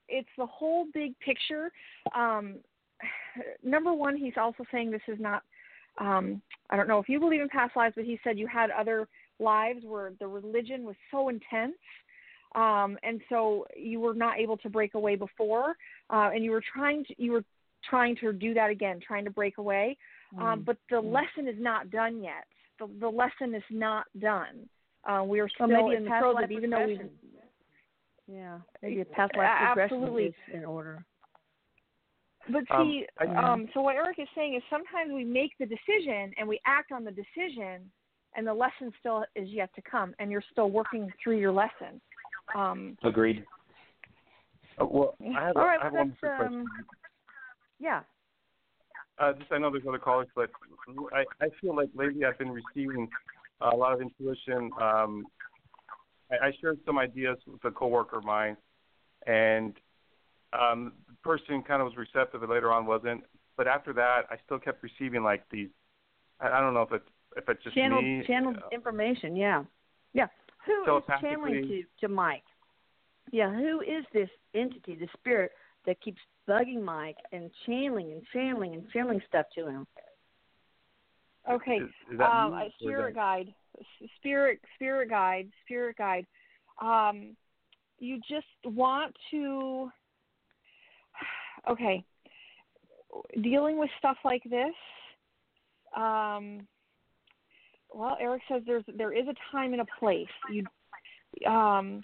[0.08, 1.72] it's the whole big picture.
[2.14, 2.56] Um,
[3.64, 5.42] number one, he's also saying this is not.
[5.98, 8.70] Um, I don't know if you believe in past lives, but he said you had
[8.70, 9.08] other
[9.38, 11.74] lives where the religion was so intense,
[12.54, 15.74] um, and so you were not able to break away before,
[16.10, 17.44] uh, and you were trying to you were
[17.88, 19.96] trying to do that again, trying to break away.
[20.38, 21.12] Um, but the Mm.
[21.12, 22.46] lesson is not done yet.
[22.78, 24.68] The, the lesson is not done.
[25.04, 27.18] Uh, we are still Well, in the process, throes life even though we regression.
[28.28, 30.24] Yeah, maybe a past life A- regression absolutely.
[30.26, 31.04] is in order.
[32.48, 35.66] But Um, see, I- um, so what Erik is saying is sometimes we make the
[35.66, 37.90] decision and we act on the decision,
[38.34, 42.00] and the lesson still is yet to come, and you're still working through your lesson.
[42.54, 43.46] Um, Agreed.
[44.78, 46.66] Uh, well, I have, All right, I have well, one that's, question.
[47.78, 48.00] Yeah.
[49.18, 50.50] Uh, just I know there's other callers, but
[51.12, 53.08] I, I feel like lately I've been receiving
[53.60, 54.70] a lot of intuition.
[54.80, 55.24] Um,
[56.30, 58.56] I, I shared some ideas with a coworker of mine,
[59.26, 59.74] and
[60.52, 63.24] um, the person kind of was receptive, and later on wasn't.
[63.56, 65.70] But after that, I still kept receiving like these.
[66.40, 68.22] I, I don't know if it's if it's just channeled me.
[68.26, 69.34] channeled uh, information.
[69.34, 69.64] Yeah,
[70.12, 70.26] yeah.
[70.66, 72.42] Who is channeling to to Mike?
[73.32, 75.52] Yeah, who is this entity, the spirit
[75.86, 79.86] that keeps bugging Mike and channeling and channeling and channeling stuff to him?
[81.50, 83.52] okay, is, is um, a spirit guide,
[84.16, 86.26] spirit, spirit guide, spirit guide.
[86.80, 87.36] Um,
[87.98, 89.90] you just want to,
[91.70, 92.04] okay,
[93.42, 94.74] dealing with stuff like this.
[95.96, 96.66] Um,
[97.94, 100.26] well, Erik says there's there is a time and a place.
[100.52, 100.64] You,
[101.50, 102.02] um,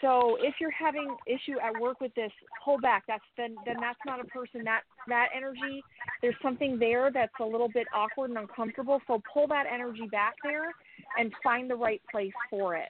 [0.00, 2.30] so if you're having issue at work with this,
[2.64, 3.04] pull back.
[3.06, 4.64] That's then then that's not a person.
[4.64, 5.82] That that energy,
[6.22, 9.00] there's something there that's a little bit awkward and uncomfortable.
[9.06, 10.72] So pull that energy back there
[11.18, 12.88] and find the right place for it.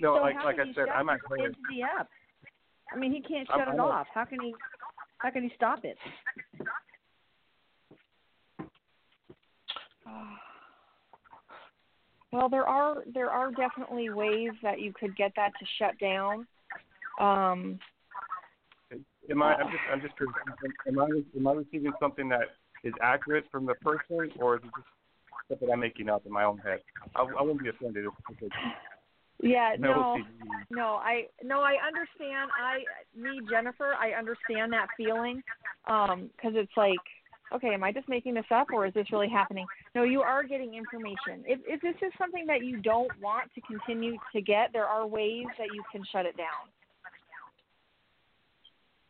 [0.00, 1.40] No, so like like I said, I'm actually.
[1.44, 2.08] entity up.
[2.92, 4.06] I mean, he can't I'm- shut it I'm a- off.
[4.12, 4.54] How can he?
[5.18, 5.96] How can he stop it?
[10.06, 10.43] Ah.
[12.34, 16.48] Well, there are there are definitely ways that you could get that to shut down.
[17.20, 17.78] Um,
[19.30, 19.54] Am I?
[19.54, 19.82] I'm just.
[19.92, 20.36] I'm just curious.
[20.88, 21.22] Am I?
[21.38, 24.86] Am I receiving something that is accurate from the person, or is it just
[25.46, 26.80] stuff that I'm making up in my own head?
[27.14, 28.54] I, I wouldn't be offended if if it's
[29.40, 30.16] yeah, no,
[30.70, 32.50] no, I no, I understand.
[32.58, 32.80] I
[33.16, 35.40] me Jennifer, I understand that feeling
[35.86, 36.98] um cuz it's like
[37.52, 39.66] okay, am I just making this up or is this really happening?
[39.94, 41.44] No, you are getting information.
[41.46, 45.06] If if this is something that you don't want to continue to get, there are
[45.06, 46.68] ways that you can shut it down.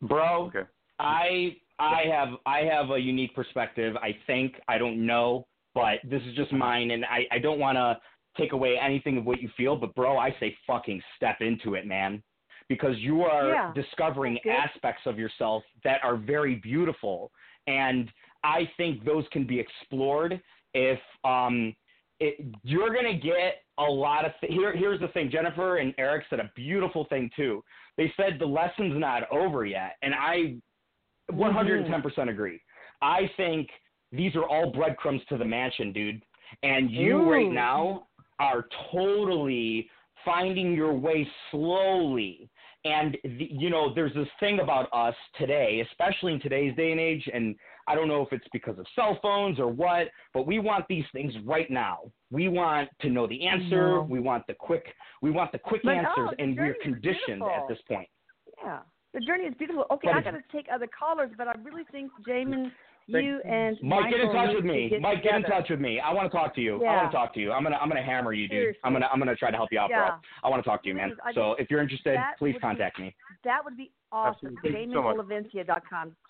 [0.03, 0.69] Bro, Okay.
[0.99, 3.97] I I have I have a unique perspective.
[3.97, 7.77] I think I don't know, but this is just mine, and I I don't want
[7.77, 7.99] to
[8.37, 9.77] take away anything of what you feel.
[9.77, 12.23] But bro, I say fucking step into it, man,
[12.69, 17.31] because you are Yeah, discovering aspects of yourself that are very beautiful,
[17.67, 18.11] and
[18.45, 20.41] I think those can be explored
[20.75, 21.75] if um
[22.21, 24.73] it, you're gonna get a lot of th- here.
[24.77, 27.65] Here's the thing, Jennifer and Erik said a beautiful thing too.
[27.97, 30.57] They said the lesson's not over yet, and I
[31.33, 32.61] 110% agree.
[33.03, 33.69] I think
[34.13, 36.23] these are all breadcrumbs to the mansion, dude.
[36.63, 38.07] And you right now
[38.39, 39.89] are totally
[40.25, 42.49] finding your way slowly.
[42.85, 47.01] And the, you know, there's this thing about us today, especially in today's day and
[47.01, 50.59] age, and I don't know if it's because of cell phones or what, but we
[50.59, 51.99] want these things right now.
[52.31, 53.97] We want to know the answer.
[53.97, 54.07] No.
[54.09, 54.87] We want the quick.
[55.23, 58.09] We want the quick But, answers, oh, the and we're conditioned at this point.
[58.63, 58.79] Yeah,
[59.13, 59.85] the journey is beautiful.
[59.91, 62.71] Okay, But I it's- got to take other callers, but I really think Jamin
[63.07, 64.89] you and Mike, get in touch with need to me.
[64.89, 66.01] get Mike, get in touch with me.
[66.01, 66.83] I want to talk to you.
[66.83, 67.53] I want to talk to you.
[67.53, 68.57] I'm gonna I'm gonna hammer you, dude.
[68.57, 68.81] Seriously.
[68.83, 70.07] I'm gonna I'm gonna try to help you out, Yeah.
[70.09, 70.17] bro.
[70.43, 71.11] I want to talk to you, man.
[71.11, 73.15] Please, So just- if you're interested, please would be- contact me.
[73.45, 74.57] That would be awesome.
[74.57, 74.73] Absolutely.
[74.73, 75.03] Thank so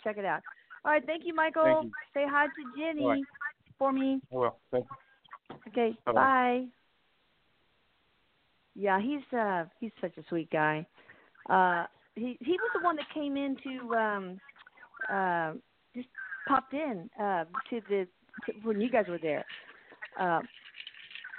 [0.02, 0.42] Check it out.
[0.85, 1.64] All right, thank you, Michael.
[1.64, 1.90] Thank you.
[2.12, 3.25] Say hi to Jenny All right.
[3.79, 4.20] for me.
[4.33, 5.57] Oh, well, thank you.
[5.68, 6.20] Okay, Bye-bye.
[6.20, 6.64] bye.
[8.77, 10.87] Yeah, he's uh he's such a sweet guy.
[11.49, 14.40] Uh he he was the one that came into um
[15.09, 15.53] uh
[15.94, 16.09] just
[16.49, 18.07] popped in uh to the
[18.47, 19.44] to, when you guys were there.
[20.18, 20.49] Um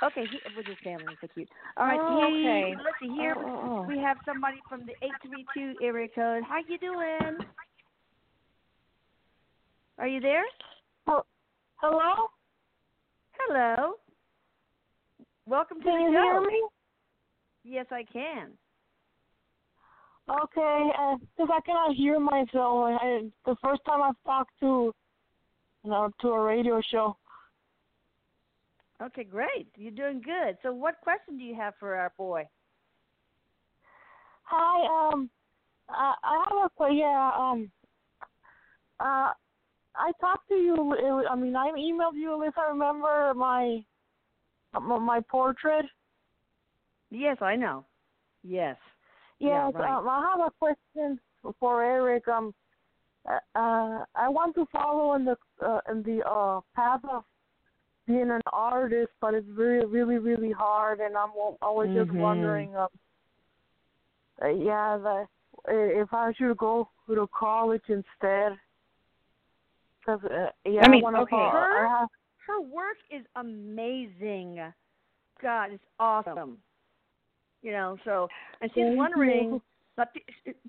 [0.03, 1.47] Okay, he, with his family, so cute.
[1.77, 2.75] All right, Oh, he, okay.
[2.83, 3.33] let's see here.
[3.37, 3.85] Oh, oh, oh.
[3.87, 6.43] We have somebody from the eight three two area code.
[6.43, 7.39] How you doing?
[9.97, 10.43] Are you there?
[11.07, 12.27] Hello?
[13.39, 13.93] Hello.
[15.45, 16.63] Welcome to Can the you hear me?
[17.63, 18.51] Yes, I can.
[20.29, 20.89] Okay,
[21.37, 22.99] because I cannot hear myself.
[23.01, 24.93] I, the first time I've talked to,
[25.83, 27.15] you know, to a radio show.
[29.01, 29.67] Okay, great.
[29.77, 30.57] You're doing good.
[30.63, 32.47] So, what question do you have for our boy?
[34.43, 35.29] Hi, um,
[35.89, 36.97] I, I have a question.
[36.97, 37.71] Yeah, um,
[38.99, 39.31] uh,
[39.97, 40.93] I talked to you.
[40.93, 43.83] it I mean, I emailed you if I remember my
[44.79, 45.85] my portrait.
[47.09, 47.85] Yes, I know.
[48.43, 48.77] Yes.
[49.39, 49.97] Yes, Yeah, right.
[49.97, 51.19] um, I have a question
[51.59, 52.27] for Erik.
[52.27, 52.53] Um,
[53.27, 57.23] uh, uh, I want to follow in the uh, in the uh, path of
[58.07, 60.99] being an artist, but it's really, really, really hard.
[60.99, 61.31] And I'm
[61.61, 62.87] I was just wondering, um,
[64.41, 65.25] uh, yeah, the,
[65.67, 68.57] if I should go to college instead.
[70.05, 71.31] Because uh, yeah, I mean, want to okay.
[71.31, 71.49] follow.
[71.49, 71.87] Her?
[71.87, 72.09] Have,
[72.45, 74.59] Her work is amazing.
[75.41, 76.57] God, it's awesome.
[77.61, 78.27] You know, so
[78.61, 79.45] and she's Thank wondering.
[79.53, 79.61] you.
[79.97, 80.09] But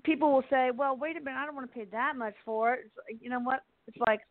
[0.03, 2.73] people will say, "Well, wait a minute, I don't want to pay that much for
[2.73, 3.61] it." Like, you know what?
[3.87, 4.21] It's like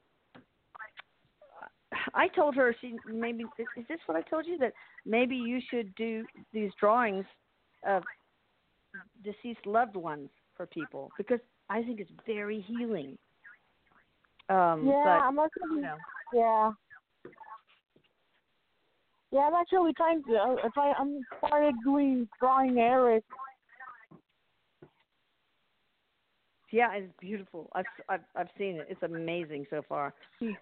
[2.14, 4.72] I told her she maybe is is this what I told you that
[5.04, 7.24] maybe you should do these drawings
[7.86, 8.02] of
[9.22, 13.18] deceased loved ones for people because I think it's very healing.
[14.48, 15.98] Um, yeah, but I'm actually you know,
[16.32, 16.72] Yeah.
[19.32, 20.36] Yeah, I'm actually trying to.
[20.36, 23.24] Uh, if I, I'm started doing drawing Erik.
[26.72, 27.70] yeah, it's beautiful.
[27.74, 28.86] I've I've I've seen it.
[28.88, 30.14] It's amazing so far.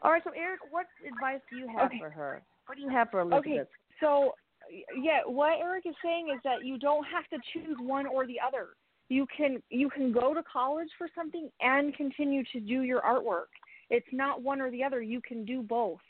[0.03, 1.99] All right, so Erik, what advice do you have Okay.
[1.99, 2.43] for her?
[2.67, 3.47] What do you have for Elizabeth?
[3.47, 3.63] Okay,
[4.01, 4.35] So,
[5.01, 8.37] yeah, what Erik is saying is that you don't have to choose one or the
[8.45, 8.69] other.
[9.09, 13.53] You can you can go to college for something and continue to do your artwork.
[13.95, 15.01] It's not one or the other.
[15.01, 16.01] You can do both.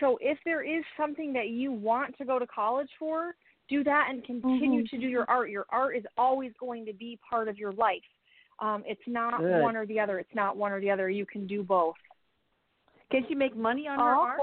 [0.00, 3.34] So if there is something that you want to go to college for,
[3.68, 4.88] do that and continue Mhm.
[4.90, 5.50] to do your art.
[5.50, 8.08] Your art is always going to be part of your life.
[8.60, 9.60] Um, it's not Good.
[9.60, 10.18] one or the other.
[10.18, 11.10] It's not one or the other.
[11.10, 11.96] You can do both.
[13.10, 14.40] Can she make money on her art?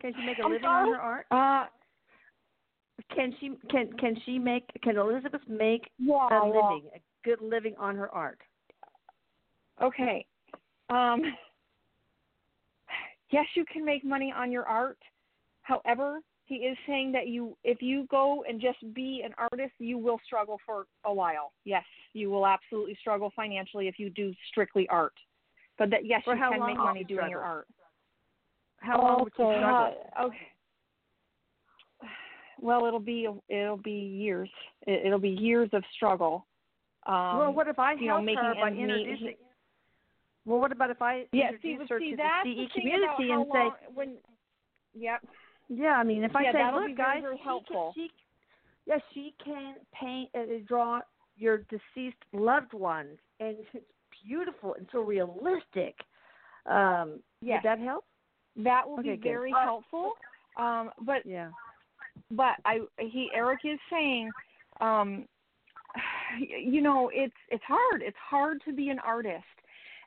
[0.00, 1.26] Can she make a living on her art?
[1.30, 1.68] Uh,
[3.14, 5.90] Can she can can she make can Elizabeth make
[6.30, 8.40] a living, a good living on her art?
[9.80, 10.26] Okay.
[10.92, 11.22] Um,
[13.30, 14.98] yes, you can make money on your art.
[15.62, 19.96] However, he is saying that you, if you go and just be an artist, you
[19.96, 21.52] will struggle for a while.
[21.64, 25.14] Yes, you will absolutely struggle financially if you do strictly art.
[25.78, 27.66] But that yes, For you can make money you doing your art.
[28.80, 29.58] How long would you Okay.
[29.58, 29.94] struggle?
[30.18, 30.48] Uh, okay.
[32.60, 34.50] Well, it'll be it'll be years.
[34.86, 36.46] It, it'll be years of struggle.
[37.06, 39.38] Um, well, what if I you know, help making her by ends meet.
[40.44, 43.46] Well, what about if I yeah, see, introduce her see, to the CE community and
[43.52, 44.16] say, when,
[44.94, 45.20] yep,
[45.68, 47.36] Yeah, I mean, if I Yeah, say, look, be very, guys, very
[47.94, 48.10] she she,
[48.86, 51.00] yeah, she can paint, uh, draw
[51.36, 53.84] your deceased loved ones, and it's
[54.26, 55.94] beautiful and so realistic.
[56.66, 57.20] Um.
[57.42, 58.04] Would that help?
[58.56, 59.28] that will Okay, be good.
[59.30, 60.12] very Uh, helpful.
[60.56, 61.50] Um, but Yeah.
[62.30, 64.30] but I he Erik is saying,
[64.80, 65.26] um,
[66.38, 68.02] you know, it's it's hard.
[68.02, 69.44] It's hard to be an artist,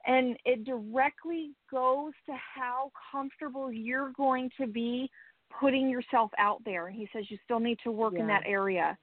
[0.05, 5.09] and it directly goes to how comfortable you're going to be
[5.59, 6.87] putting yourself out there.
[6.87, 8.97] And he says you still need to work in that area.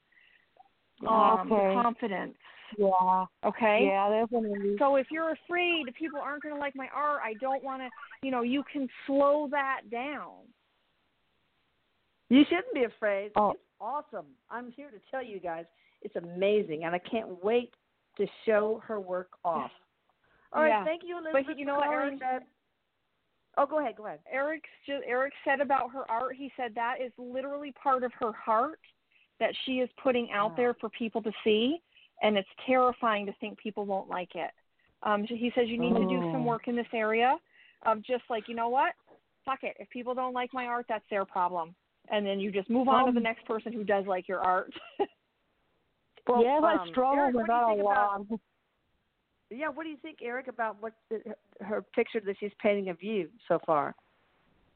[1.07, 1.75] Um, Okay.
[1.75, 2.37] confidence.
[2.79, 3.27] Yeah.
[3.45, 3.87] Okay.
[3.87, 4.77] Yeah, definitely.
[4.79, 7.89] So if you're afraid people aren't going to like my art, I don't want to,
[8.23, 10.47] you know, you can slow that down.
[12.31, 13.33] You shouldn't be afraid.
[13.37, 13.51] Oh.
[13.51, 14.27] It's awesome.
[14.51, 15.65] I'm here to tell you guys
[16.01, 17.75] it's amazing, and I can't wait
[18.17, 19.71] to show her work off.
[20.53, 20.85] All right, Yeah.
[20.85, 21.59] thank you, But Elizabeth.
[21.59, 22.19] you know what, Erin?
[22.19, 22.45] that.
[23.57, 24.21] Oh, go ahead, go ahead.
[24.31, 26.37] Erik's just, Erik said about her art.
[26.37, 28.81] He said that is literally part of her heart
[29.41, 30.57] that she is putting out Wow.
[30.57, 31.83] there for people to see,
[32.23, 34.53] and it's terrifying to think people won't like it.
[35.03, 36.49] Um, so he says you need to do some Oh.
[36.49, 37.39] work in this area
[37.83, 38.95] of just like you know what,
[39.45, 39.77] fuck it.
[39.81, 41.75] If people don't like my art, that's their problem.
[42.09, 44.41] And then you just move on to the Um, next person who does like your
[44.41, 44.73] art.
[46.29, 48.41] Well, yes, um, I struggle Erik, with what do you that a think about- lot.
[49.55, 51.21] Yeah, what do you think, Erik, about what the,
[51.61, 53.95] her picture that she's painting of you so far?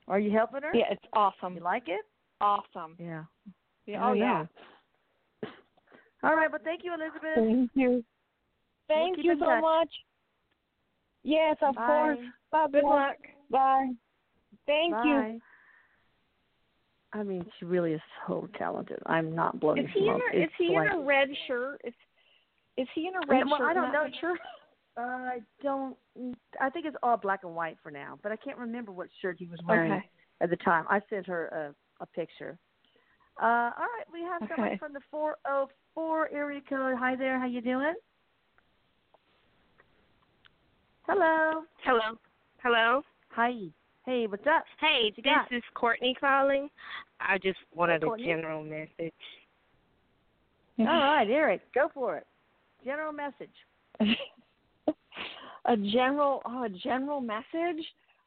[0.09, 0.71] Are you helping her?
[0.75, 1.55] yeah, it's awesome.
[1.55, 2.03] You like it?
[2.41, 2.97] Awesome.
[2.99, 3.25] Yeah.
[3.87, 4.25] Yeah, I oh yeah.
[4.25, 5.49] know.
[6.23, 6.51] All right.
[6.51, 7.37] Well, thank you, Elizabeth.
[7.37, 8.05] Thank you.
[8.89, 9.63] Thank keep you so touch.
[9.63, 9.89] much.
[11.23, 11.87] Yes, of Bye.
[11.87, 12.19] course.
[12.53, 12.67] Bye.
[12.73, 13.17] Good luck.
[13.51, 13.91] Bye.
[14.67, 15.15] Thank you.
[15.15, 15.39] Bye.
[17.13, 18.99] I mean, she really is so talented.
[19.07, 21.81] I'm not blowing Is he in a is he like, in a red shirt?
[21.85, 21.95] Is
[22.77, 24.05] is he in a red well, shirt I don't in know.
[24.05, 24.13] that
[24.97, 25.03] picture?
[25.11, 25.97] I don't.
[26.61, 29.37] I think it's all black and white for now, but I can't remember what shirt
[29.39, 30.09] he was wearing Okay.
[30.41, 30.85] at the time.
[30.89, 32.59] I sent her a, a picture.
[33.41, 36.97] Uh, all right, we have someone from the 404 area code.
[36.99, 37.95] Hi there, how you doing?
[41.07, 41.63] Hello.
[41.85, 42.19] Hello.
[42.63, 43.03] Hello.
[43.33, 43.53] Hi.
[44.07, 44.65] Hey, what's up?
[44.81, 45.53] Hey, What this got?
[45.53, 46.69] is Courtney calling.
[47.21, 49.13] I just wanted a general message.
[50.79, 52.27] All right, Erik, go for it.
[52.85, 53.51] General message.
[55.67, 57.85] a general oh, a general message.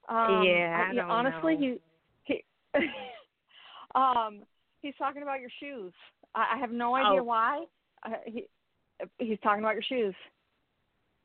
[0.07, 1.77] Um, Yeah, I I- don't honestly, know.
[2.25, 2.43] he he
[3.95, 4.41] um
[4.81, 5.93] he's talking about your shoes.
[6.35, 7.23] I, I have no idea Oh.
[7.23, 7.65] why.
[8.05, 8.45] Uh, he
[9.17, 10.15] he's talking about your shoes.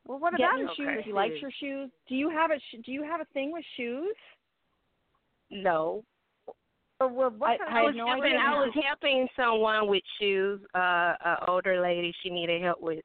[0.06, 0.86] Well, what about your your shoes.
[0.96, 1.02] shoes?
[1.06, 1.90] He likes your shoes.
[2.08, 4.14] Do you have a sh- Do you have a thing with shoes?
[5.50, 6.04] No.
[7.00, 8.36] Well, what I- I I was no helping.
[8.36, 13.04] I was helping someone with shoes, uh an older lady, she needed help with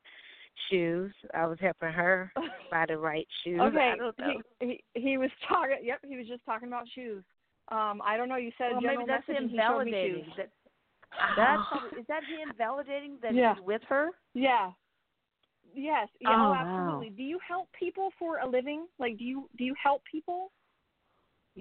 [0.70, 1.12] shoes.
[1.34, 2.32] I was helping her
[2.72, 3.60] buy the right shoes.
[3.62, 4.42] Okay, I don't know.
[4.60, 5.78] he, he he was talking.
[5.84, 7.24] Yep, he was just talking about shoes.
[7.72, 8.36] Um, I don't know.
[8.38, 9.44] You said well, general maybe that's message.
[9.44, 10.24] him he showed me validating.
[10.26, 10.34] shoes.
[10.38, 10.50] That,
[11.38, 13.56] that's probably, is that him validating that Yeah.
[13.56, 14.10] he's with her?
[14.34, 14.72] Yeah.
[15.74, 16.08] Yes.
[16.20, 16.66] Yeah, Oh, oh, wow.
[16.68, 17.10] absolutely.
[17.16, 18.88] Do you help people for a living?
[18.98, 20.52] Like, do you do you help people?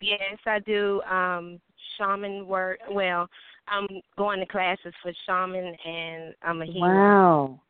[0.01, 1.61] Yes, I do um
[1.97, 2.79] shaman work.
[2.91, 3.29] Well,
[3.67, 3.87] I'm
[4.17, 6.95] going to classes for shaman and I'm a healer.
[6.95, 7.61] Wow.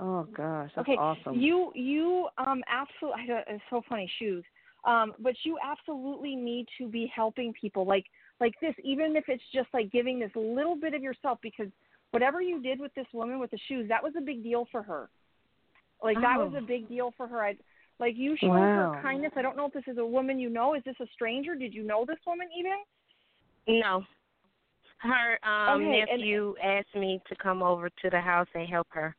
[0.00, 0.96] Oh gosh, that's okay.
[0.96, 1.38] awesome.
[1.38, 3.24] You you um absolutely.
[3.48, 4.44] It's so funny shoes.
[4.84, 8.06] Um, but you absolutely need to be helping people like
[8.40, 11.66] like this, even if it's just like giving this little bit of yourself, because
[12.12, 14.82] whatever you did with this woman with the shoes, that was a big deal for
[14.82, 15.08] her.
[16.02, 16.58] Like that was Oh.
[16.58, 17.42] a big deal for her.
[17.42, 17.56] I
[17.98, 18.92] like you showed Wow.
[18.94, 19.32] her kindness.
[19.36, 20.74] I don't know if this is a woman you know.
[20.74, 21.56] Is this a stranger?
[21.56, 23.80] Did you know this woman even?
[23.80, 24.04] No.
[24.98, 28.86] Her um Okay, and- nephew asked me to come over to the house and help
[28.90, 29.16] her.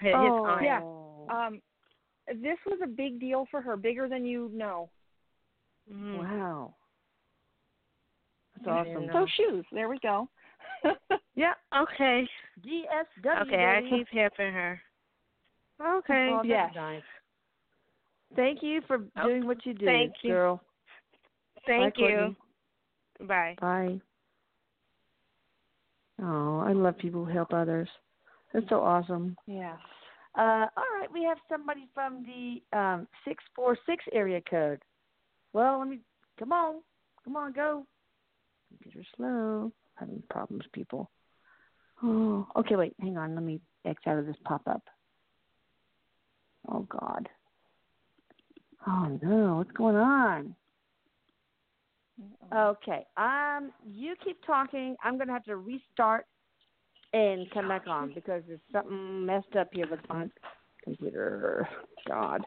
[0.00, 0.64] His oh, aunt.
[0.64, 0.80] yeah.
[1.28, 1.60] Um,
[2.28, 4.90] this was a big deal for her, bigger than you know.
[5.92, 6.18] Mhm.
[6.18, 6.74] Wow.
[8.56, 9.06] That's awesome.
[9.06, 9.12] didn't.
[9.12, 9.64] So shoes.
[9.72, 10.28] There we go.
[11.36, 11.54] Yeah.
[11.74, 12.28] Okay.
[12.60, 13.42] DSW.
[13.42, 14.80] Okay, I keep helping her.
[15.80, 16.28] Okay.
[16.28, 16.72] Oh, that's Yes.
[16.74, 17.02] nice.
[18.36, 20.32] Thank you for Oh, doing what you do, thank you.
[20.32, 20.62] girl.
[21.66, 22.36] Thank Bye, you.
[23.18, 23.28] Courtney.
[23.28, 23.56] Bye.
[23.60, 24.00] Bye.
[26.22, 27.88] Oh, I love people who help others.
[28.52, 29.36] That's so awesome.
[29.46, 29.76] Yeah.
[30.36, 34.80] Uh, all right, we have somebody from the um, six four six area code.
[35.52, 36.00] Well, let me
[36.38, 36.76] come on,
[37.24, 37.84] come on, go.
[38.68, 41.10] Computer slow, having problems, people.
[42.02, 43.34] Oh, okay, wait, hang on.
[43.34, 44.82] Let me X out of this pop up.
[46.68, 47.28] Oh God.
[48.86, 50.54] Oh no, what's going on?
[52.54, 54.96] Okay, um, you keep talking.
[55.02, 56.26] I'm gonna have to restart
[57.12, 60.26] and come back on because there's something messed up here with my
[60.84, 61.68] computer.
[62.06, 62.42] God.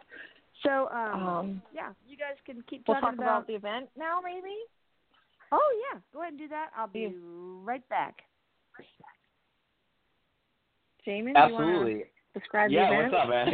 [0.63, 4.21] So, um, Um, yeah, you guys can keep we'll talking talk about the event now,
[4.23, 4.55] maybe.
[5.51, 6.69] Oh yeah, go ahead and do that.
[6.75, 7.13] I'll be
[7.63, 8.21] right back.
[11.05, 12.03] Jamin, do you Absolutely.
[12.33, 13.11] describe yeah, the event?
[13.11, 13.29] what's up?
[13.29, 13.53] man?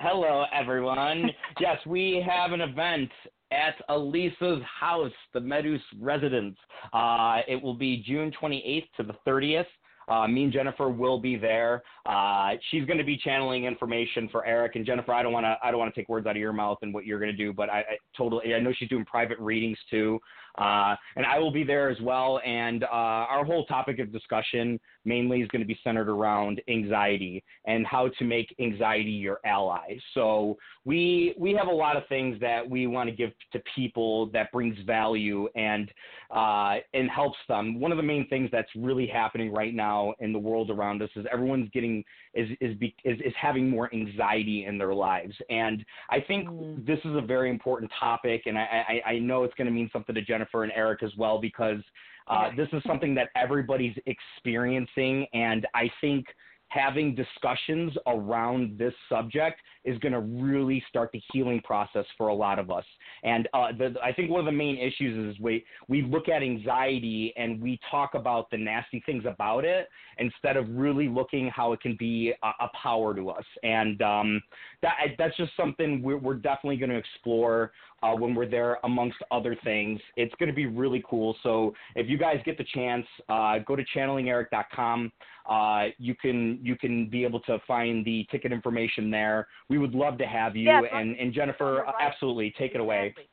[0.00, 1.30] Hello, everyone.
[1.60, 3.10] yes, we have an event
[3.50, 6.56] at Elisa's house, the Medhus residence.
[6.92, 9.64] Uh, it will be June 28th to the 30th.
[10.08, 11.82] Uh, me and Jennifer will be there.
[12.06, 15.12] Uh, she's going to be channeling information for Erik and Jennifer.
[15.12, 15.56] I don't want to.
[15.62, 17.36] I don't want to take words out of your mouth and what you're going to
[17.36, 18.54] do, but I, I totally.
[18.54, 20.18] I know she's doing private readings too,
[20.58, 22.40] uh, and I will be there as well.
[22.44, 22.86] And uh,
[23.34, 28.08] our whole topic of discussion mainly is going to be centered around anxiety and how
[28.18, 29.96] to make anxiety your ally.
[30.14, 34.26] So we we have a lot of things that we want to give to people
[34.32, 35.90] that brings value and
[36.34, 37.80] uh, and helps them.
[37.80, 41.10] One of the main things that's really happening right now in the world around us
[41.16, 42.04] is everyone's getting
[42.34, 46.86] is is be, is, is having more anxiety in their lives, and I think Mm.
[46.86, 49.90] this is a very important topic, and I I, I know it's going to mean
[49.92, 51.80] something to Jennifer and Erik as well because
[52.28, 56.26] uh, this is something that everybody's experiencing, and I think
[56.68, 62.34] having discussions around this subject is going to really start the healing process for a
[62.34, 62.84] lot of us.
[63.22, 66.42] And uh, the, I think one of the main issues is we we look at
[66.42, 69.88] anxiety and we talk about the nasty things about it
[70.18, 73.44] instead of really looking how it can be a, a power to us.
[73.62, 74.42] And um,
[74.82, 77.72] that that's just something we're, we're definitely going to explore
[78.02, 80.00] uh, when we're there, amongst other things.
[80.16, 81.36] It's going to be really cool.
[81.42, 85.12] So if you guys get the chance, uh, go to channelingerik.com.
[85.48, 89.48] Uh, you can you can be able to find the ticket information there.
[89.68, 91.94] We would love to have you Yes, and and Jennifer, right.
[92.00, 93.06] absolutely take it away.
[93.06, 93.28] Exactly.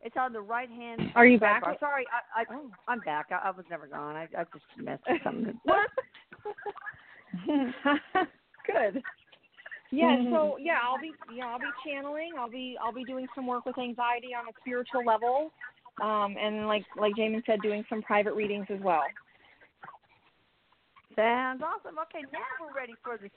[0.00, 1.10] It's on the right hand.
[1.16, 1.64] Are you back?
[1.80, 2.70] Sorry, I, I Oh.
[2.86, 3.26] I'm back.
[3.30, 4.14] I, I was never gone.
[4.16, 5.58] I, I just messed with something.
[8.66, 9.02] Good.
[9.90, 12.32] Yeah, so yeah, I'll be yeah, I'll be channeling.
[12.38, 15.50] I'll be I'll be doing some work with anxiety on a spiritual level.
[16.02, 19.04] Um and like like Jamin said, doing some private readings as well.
[21.16, 21.98] Sounds awesome.
[21.98, 23.30] Okay, now we're ready for the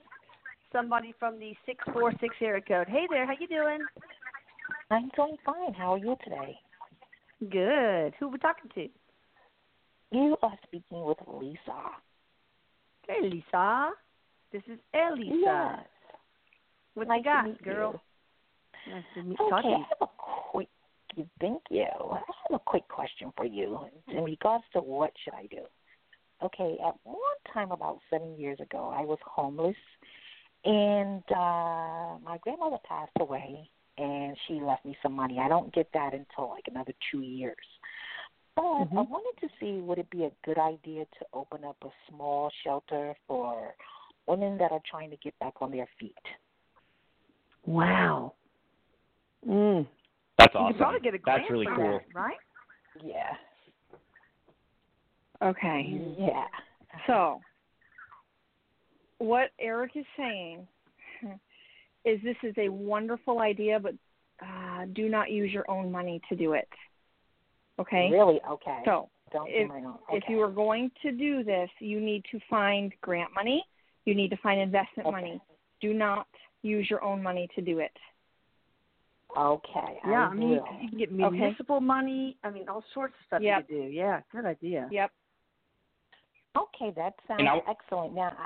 [0.72, 2.88] somebody from the six four six area code.
[2.88, 3.80] Hey there, how you doing?
[4.92, 5.74] I'm doing fine.
[5.74, 6.60] How are you today?
[7.50, 8.14] Good.
[8.20, 8.90] Who we talking to?
[10.12, 11.92] You are speaking with Lisa.
[13.08, 13.92] Hey, Lisa.
[14.52, 15.34] This is Elisa.
[15.40, 15.80] Yes.
[16.94, 18.02] What nice you got, to meet girl?
[18.90, 19.86] Nice to meet Okay, I you.
[19.90, 20.08] have a
[20.52, 20.68] quick.
[21.40, 21.84] Thank you.
[21.84, 22.16] I
[22.50, 25.62] have a quick question for you in regards to what should I do.
[26.44, 27.18] Okay, at one
[27.54, 29.76] time about seven years ago, I was homeless,
[30.66, 35.40] and uh my grandmother passed away, and she left me some money.
[35.40, 37.56] I don't get that until like another two years.
[38.56, 41.90] But I wanted to see would it be a good idea to open up a
[42.10, 43.74] small shelter for
[44.28, 46.16] women that are trying to get back on their feet.
[47.66, 48.34] Wow.
[49.48, 49.88] Mm.
[50.38, 50.74] That's You awesome.
[50.74, 52.00] could probably get a grant That's really for cool.
[52.14, 52.38] that, right?
[53.04, 53.34] Yeah.
[55.42, 56.02] Okay.
[56.18, 56.46] Yeah.
[57.08, 57.42] So,
[59.18, 60.68] what Erik is saying
[62.06, 63.94] is this is a wonderful idea, but
[64.44, 66.68] uh, do not use your own money to do it.
[67.80, 68.10] Okay?
[68.12, 68.40] Really?
[68.50, 68.80] Okay.
[68.86, 69.98] So, don't if, do my own.
[70.12, 73.64] if you are going to do this, you need to find grant money,
[74.06, 75.12] you need to find investment Okay.
[75.12, 75.42] money.
[75.80, 76.28] Do not
[76.62, 77.92] use your own money to do it.
[79.38, 80.00] Okay.
[80.06, 80.66] Yeah, I, I mean, will.
[80.82, 81.38] you can get Okay.
[81.38, 82.38] municipal money.
[82.44, 83.66] I mean, all sorts of stuff Yep.
[83.70, 83.94] you can do.
[83.94, 84.88] Yeah, good idea.
[84.92, 85.12] Yep.
[86.58, 88.14] Okay, that sounds And I- excellent.
[88.14, 88.46] Now, I,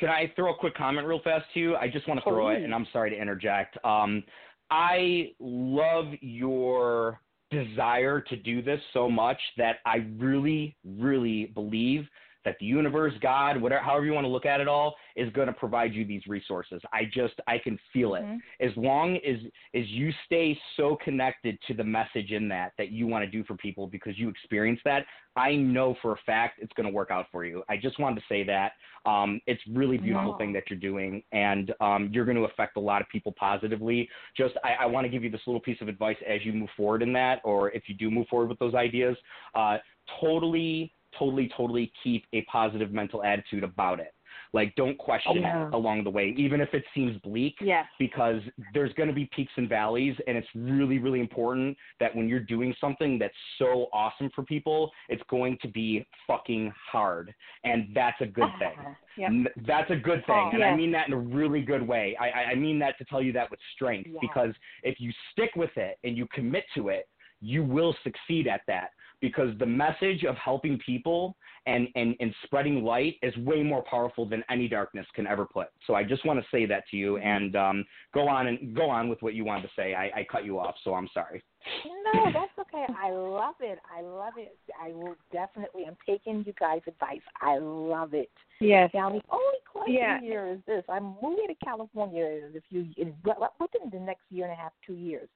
[0.00, 1.76] Can I throw a quick comment real fast to you?
[1.76, 3.76] I just want to throw it, and I'm sorry to interject.
[3.84, 4.24] Um,
[4.70, 12.08] I love your desire to do this so much that I really, really believe
[12.44, 15.46] that the universe, God, whatever, however you want to look at it all, is going
[15.46, 16.80] to provide you these resources.
[16.92, 18.22] I just, I can feel it.
[18.24, 18.38] Mhm.
[18.60, 19.38] As long as
[19.74, 23.44] as you stay so connected to the message in that that you want to do
[23.44, 27.10] for people because you experience that, I know for a fact it's going to work
[27.10, 27.62] out for you.
[27.68, 28.72] I just wanted to say that
[29.04, 30.38] um, it's really beautiful Wow.
[30.38, 34.08] thing that you're doing, and um, you're going to affect a lot of people positively.
[34.36, 36.70] Just I, I want to give you this little piece of advice as you move
[36.76, 39.16] forward in that, or if you do move forward with those ideas.
[39.54, 39.78] Uh,
[40.20, 44.14] totally, totally, totally keep a positive mental attitude about it.
[44.52, 45.68] Like, don't question Yeah.
[45.68, 47.86] it along the way, even if it seems bleak Yes.
[47.98, 48.40] because
[48.72, 52.40] there's going to be peaks and valleys and it's really really important that when you're
[52.40, 57.32] doing something that's so awesome for people it's going to be fucking hard
[57.64, 58.94] and that's a good thing uh-huh.
[59.16, 59.30] Yep.
[59.66, 62.50] That's a good thing Oh, and i mean that in a really good way i
[62.52, 64.52] I- mean that to tell you that with strength because
[64.82, 67.08] if you stick with it and you commit to it
[67.44, 68.90] you will succeed at that
[69.20, 71.36] because the message of helping people
[71.66, 75.68] and, and, and spreading light is way more powerful than any darkness can ever put.
[75.86, 78.90] So I just want to say that to you and um, go on and go
[78.90, 79.94] on with what you wanted to say.
[79.94, 81.42] I, I cut you off, so I'm sorry.
[81.86, 82.84] no, that's okay.
[83.02, 83.78] I love it.
[83.96, 84.58] I love it.
[84.78, 85.84] I will definitely.
[85.86, 87.22] I'm taking you guys' advice.
[87.40, 88.30] I love it.
[88.60, 88.90] Yes.
[88.92, 90.20] Now, the only question Yeah.
[90.20, 94.44] here is this: I'm moving to California in a few in, within the next year
[94.44, 95.28] and a half, two years,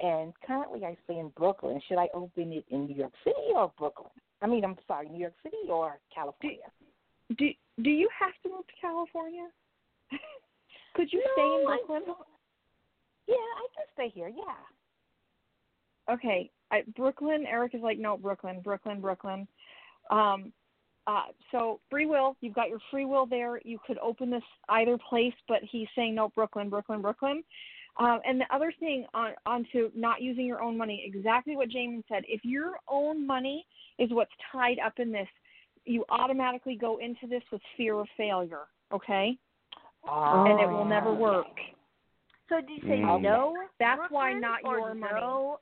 [0.00, 1.80] and currently I stay in Brooklyn.
[1.88, 4.10] Should I open it in New York City or Brooklyn?
[4.40, 6.58] I mean, I'm sorry, New York City or California?
[7.36, 7.48] Do
[7.82, 9.46] Do you have to move to California?
[10.94, 12.16] Could you stay in No, I Brooklyn?
[13.28, 14.28] Yeah, I can stay here.
[14.28, 16.14] Yeah.
[16.14, 17.46] okay, I, Brooklyn.
[17.46, 19.46] Erik is like, no, Brooklyn, Brooklyn, Brooklyn.
[20.10, 20.52] Um,
[21.06, 22.36] uh, so free will.
[22.40, 23.60] You've got your free will there.
[23.64, 27.42] You could open this either place, but he's saying no, Brooklyn, Brooklyn, Brooklyn.
[27.98, 32.02] Um, and the other thing on onto not using your own money, exactly what Jamin
[32.08, 32.22] said.
[32.26, 33.66] If your own money
[33.98, 35.28] is what's tied up in this,
[35.84, 38.66] you automatically go into this with fear of failure.
[38.92, 39.36] Okay,
[40.06, 41.46] and it will never work.
[42.48, 43.20] So do you say Mm.
[43.22, 43.54] no?
[43.78, 45.12] That's Brooklyn, why not your money.
[45.20, 45.58] no?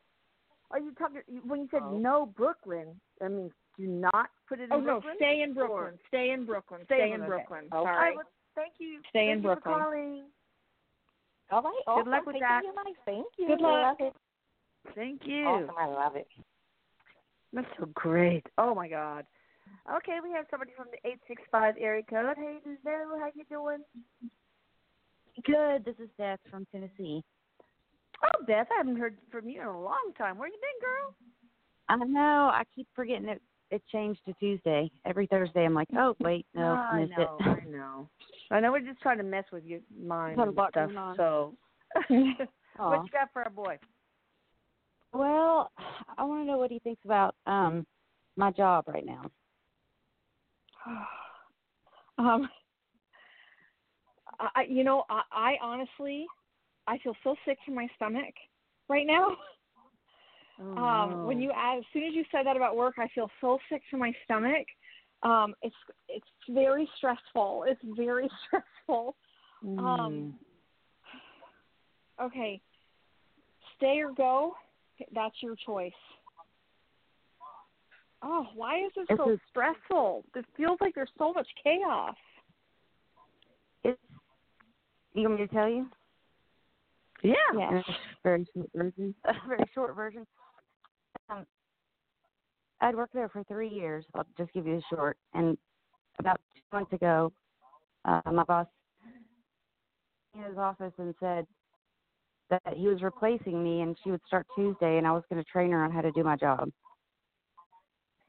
[0.73, 1.97] Are you talking when you said Oh.
[1.99, 3.01] no Brooklyn?
[3.21, 5.99] I mean, do not put it in Oh no, stay in Or- Brooklyn.
[6.09, 6.85] Stay in Brooklyn.
[6.85, 7.69] Stay Stay in in Brooklyn.
[7.69, 7.83] Brooklyn.
[7.87, 7.93] Okay.
[7.93, 8.13] Sorry.
[8.13, 8.99] I would- Thank you.
[9.09, 9.75] Stay Thank in you Brooklyn.
[9.75, 10.25] For calling.
[11.51, 11.73] All right.
[11.87, 12.11] Good awesome.
[12.11, 12.63] luck with Thank that.
[12.65, 12.95] You, nice.
[13.05, 13.47] Thank you.
[13.49, 13.99] Good luck.
[14.01, 14.13] Love it.
[14.95, 15.47] Thank you.
[15.47, 15.75] Awesome.
[15.79, 16.29] I love it.
[17.53, 18.47] That's so great.
[18.59, 19.25] Oh my God.
[19.97, 22.37] Okay, we have somebody from the eight six five area code.
[22.37, 23.79] Hey, Lizelle, how you doing?
[25.45, 25.85] Good.
[25.85, 27.23] This is Beth from Tennessee.
[28.23, 30.39] Oh, Beth, I haven't heard from you in a long time.
[30.39, 31.15] Where you been, girl?
[31.89, 32.51] I know.
[32.53, 33.43] I keep forgetting it.
[33.71, 34.91] It changed to Tuesday.
[35.05, 37.47] Every Thursday, I'm like, oh wait, no, I missed know, it.
[37.47, 38.09] I know.
[38.51, 38.73] I know.
[38.73, 40.91] We're just trying to mess with your mind and stuff.
[41.17, 41.55] So,
[42.09, 43.79] what you got for our boy?
[45.13, 45.71] Well,
[46.19, 47.87] I want to know what he thinks about um
[48.37, 49.31] my job right now.
[52.19, 52.49] um,
[54.39, 56.27] I, you know, I, I honestly,
[56.87, 58.35] I feel so sick to my stomach
[58.89, 59.29] right now.
[60.63, 63.31] Oh, um, when you add, as soon as you said that about work, I feel
[63.41, 64.67] so sick to my stomach.
[65.23, 65.75] Um, it's
[66.09, 67.65] it's very stressful.
[67.67, 69.15] It's very stressful.
[69.65, 69.79] Mm.
[69.79, 70.35] Um,
[72.23, 72.61] okay,
[73.77, 74.55] stay or go.
[75.15, 75.93] That's your choice.
[78.23, 80.25] Oh, why is this This so is- stressful?
[80.35, 82.15] It feels like there's so much chaos.
[83.85, 83.99] It's
[85.15, 85.87] you want me to tell you?
[87.23, 87.69] Yeah.
[87.69, 87.95] And it's a
[88.25, 89.15] very short version.
[89.49, 90.27] Very short version.
[91.29, 91.47] Um,
[92.81, 94.05] I'd worked there for three years.
[94.15, 95.17] I'll just give you a short.
[95.35, 95.57] And
[96.19, 97.33] about two months ago,
[98.05, 98.67] uh, my boss
[100.33, 101.47] came in his office and said
[102.49, 105.51] that he was replacing me, and she would start Tuesday, and I was going to
[105.51, 106.71] train her on how to do my job.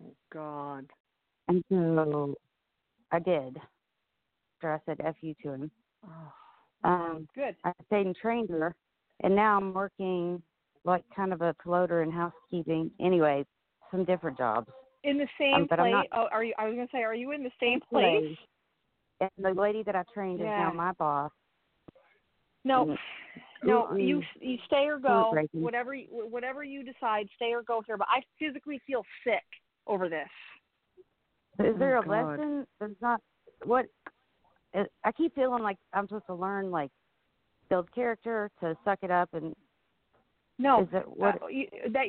[0.04, 0.86] Oh, God.
[1.48, 2.36] And so
[3.12, 3.58] I did.
[4.58, 5.72] After I said "f you" to him.
[6.06, 6.34] Oh.
[6.84, 7.56] Um, Good.
[7.64, 8.76] I stayed and trained her,
[9.24, 10.42] and now I'm working
[10.84, 12.90] like kind of a floater in housekeeping.
[13.00, 13.46] Anyway,
[13.92, 14.68] some different jobs.
[15.04, 15.94] In the same Um, but I'm place.
[15.94, 16.54] not- Oh, are you?
[16.58, 18.38] I was gonna say, are you in the same Place.
[18.38, 18.38] place?
[19.20, 21.32] And the lady that I trained is now my boss.
[22.64, 22.98] No,
[23.64, 23.96] no.
[23.96, 25.36] You you stay or go.
[25.54, 27.98] Whatever you, whatever you decide, stay or go here.
[27.98, 29.44] But I physically feel sick
[29.88, 30.30] over this.
[31.60, 32.12] Is there Oh, a God.
[32.12, 32.68] lesson?
[32.80, 33.22] There's not.
[33.66, 33.86] What?
[34.74, 36.92] It- I keep feeling like I'm supposed to learn like
[37.70, 39.56] build character to suck it up and
[40.58, 41.42] No, is it what?
[41.42, 42.06] uh, you, that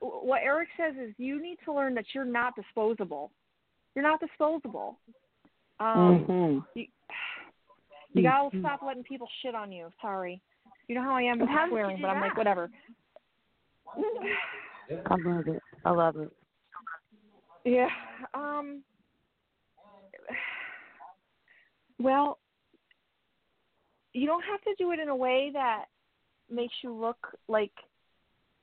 [0.00, 3.30] what Erik says is you need to learn that you're not disposable.
[3.94, 4.98] You're not disposable.
[5.78, 6.66] Um, Mhm.
[6.74, 6.86] you,
[8.14, 9.90] you gotta stop letting people shit on you.
[10.00, 10.40] Sorry.
[10.88, 12.70] You know how I am with How swearing, do but I'm like whatever.
[13.96, 15.62] I love it.
[15.84, 16.32] I love it.
[17.64, 17.90] Yeah.
[18.32, 18.82] Um.
[22.00, 22.38] Well,
[24.14, 25.84] you don't have to do it in a way that
[26.50, 27.72] makes you look like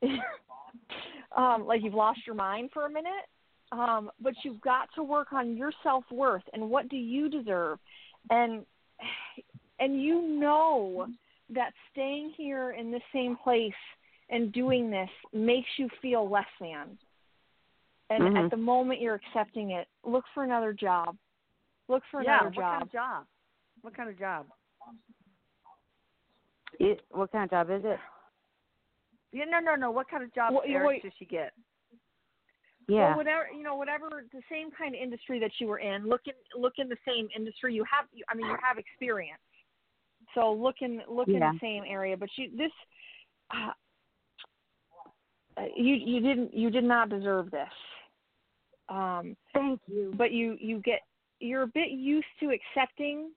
[1.37, 3.27] um like you've lost your mind for a minute.
[3.71, 7.79] Um, but you've got to work on your self worth and what do you deserve,
[8.29, 8.65] and
[9.79, 11.07] and you know
[11.53, 13.71] that staying here in the same place
[14.29, 16.97] and doing this makes you feel less than.
[18.09, 18.45] And Mhm.
[18.45, 21.17] at the moment you're accepting it, look for another job.
[21.87, 22.41] Look for Yeah.
[22.41, 22.71] another What job.
[22.73, 23.25] kind of job?
[23.81, 24.47] What kind of job?
[26.79, 27.01] it.
[27.09, 27.99] What kind of job is it?
[29.31, 29.91] Yeah, no, no, no.
[29.91, 31.03] What kind of job Well, Erik wait.
[31.03, 31.53] does she get?
[32.87, 33.09] Yeah.
[33.09, 36.21] Well, whatever you know, whatever the same kind of industry that you were in, look
[36.25, 37.73] in look in the same industry.
[37.73, 39.41] You have, I mean, you have experience.
[40.33, 42.15] So look in look in the same area.
[42.15, 42.71] But you this,
[43.53, 43.71] uh,
[45.57, 47.67] uh, you you didn't you did not deserve this.
[48.89, 50.13] Um, Thank you.
[50.17, 51.01] but you you get
[51.39, 53.31] you're a bit used to accepting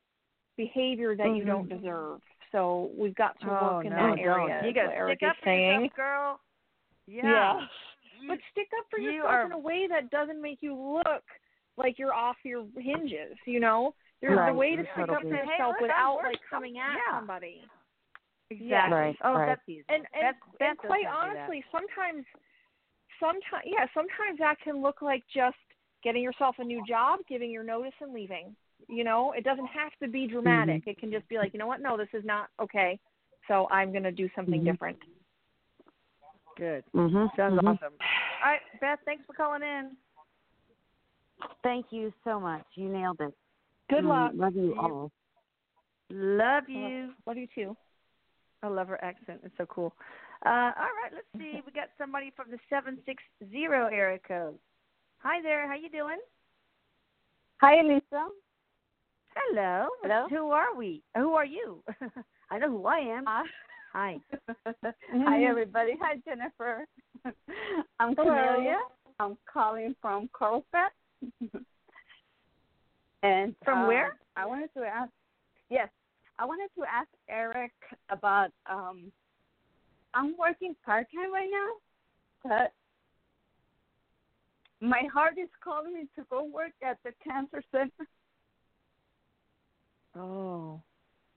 [0.57, 1.79] behavior that you don't mm-hmm.
[1.79, 2.21] deserve.
[2.53, 4.19] So we've got to oh, work in no, that don't.
[4.19, 4.63] area.
[4.67, 6.41] You got to stick is up for yourself, girl.
[7.07, 7.23] Yeah.
[7.25, 7.61] Yeah.
[8.29, 11.25] But stick up for You yourself are- in a way that doesn't make you look
[11.77, 13.95] like you're off your hinges, you know?
[14.21, 15.37] There's Right, a way to right, stick up for totally.
[15.37, 17.19] Hey, yourself look, without like coming at yeah.
[17.19, 17.65] somebody.
[18.51, 18.99] Exactly.
[18.99, 19.47] Right, oh, right.
[19.47, 19.85] that's easy.
[19.89, 21.41] And and, Beth, Beth and quite doesn't do that.
[21.41, 22.27] honestly, sometimes
[23.19, 25.57] sometimes yeah, sometimes that can look like just
[26.03, 28.55] getting yourself a new job, giving your notice and leaving.
[28.89, 30.83] You know, it doesn't have to be dramatic.
[30.87, 31.81] It can just be like, you know what?
[31.81, 32.99] No, this is not okay.
[33.49, 34.65] So I'm going to do something Mhm.
[34.65, 34.99] different.
[36.57, 36.85] Good.
[36.95, 37.35] Mhm.
[37.37, 37.69] Sounds mhm.
[37.75, 37.95] awesome.
[38.43, 38.99] All right, Beth.
[39.05, 39.97] Thanks for calling in.
[41.63, 42.67] Thank you so much.
[42.75, 43.35] You nailed it.
[43.89, 44.33] Good Mm, luck.
[44.35, 45.13] Love you You- all.
[46.11, 47.15] Love you.
[47.27, 47.77] Love you too.
[48.63, 49.41] I love her accent.
[49.45, 49.95] It's so cool.
[50.45, 51.63] Uh, all right, let's see.
[51.65, 54.59] We got somebody from the seven six zero area code.
[55.23, 55.69] Hi there.
[55.69, 56.19] How you doing?
[57.61, 58.29] Hi, Elisa.
[59.37, 59.89] Hello.
[60.03, 60.27] Hello.
[60.31, 61.03] Who are we?
[61.17, 61.83] Who are you?
[62.51, 63.29] I know who I am.
[63.29, 63.43] Uh,
[63.93, 64.19] Hi.
[65.13, 65.93] Hi, everybody.
[66.01, 66.87] Hi, Jennifer.
[68.01, 68.25] I'm Hello.
[68.31, 68.79] Camelia.
[69.19, 70.91] I'm calling from Carlsbad.
[73.23, 74.17] and From um, where?
[74.37, 75.11] I wanted to ask
[75.69, 75.89] Yes,
[76.39, 77.73] I wanted to ask Eric
[78.09, 78.51] about.
[78.71, 79.13] um
[80.15, 81.69] I'm working part time right now,
[82.43, 82.73] but
[84.81, 88.07] my heart is calling me to go work at the cancer center.
[90.17, 90.81] Oh,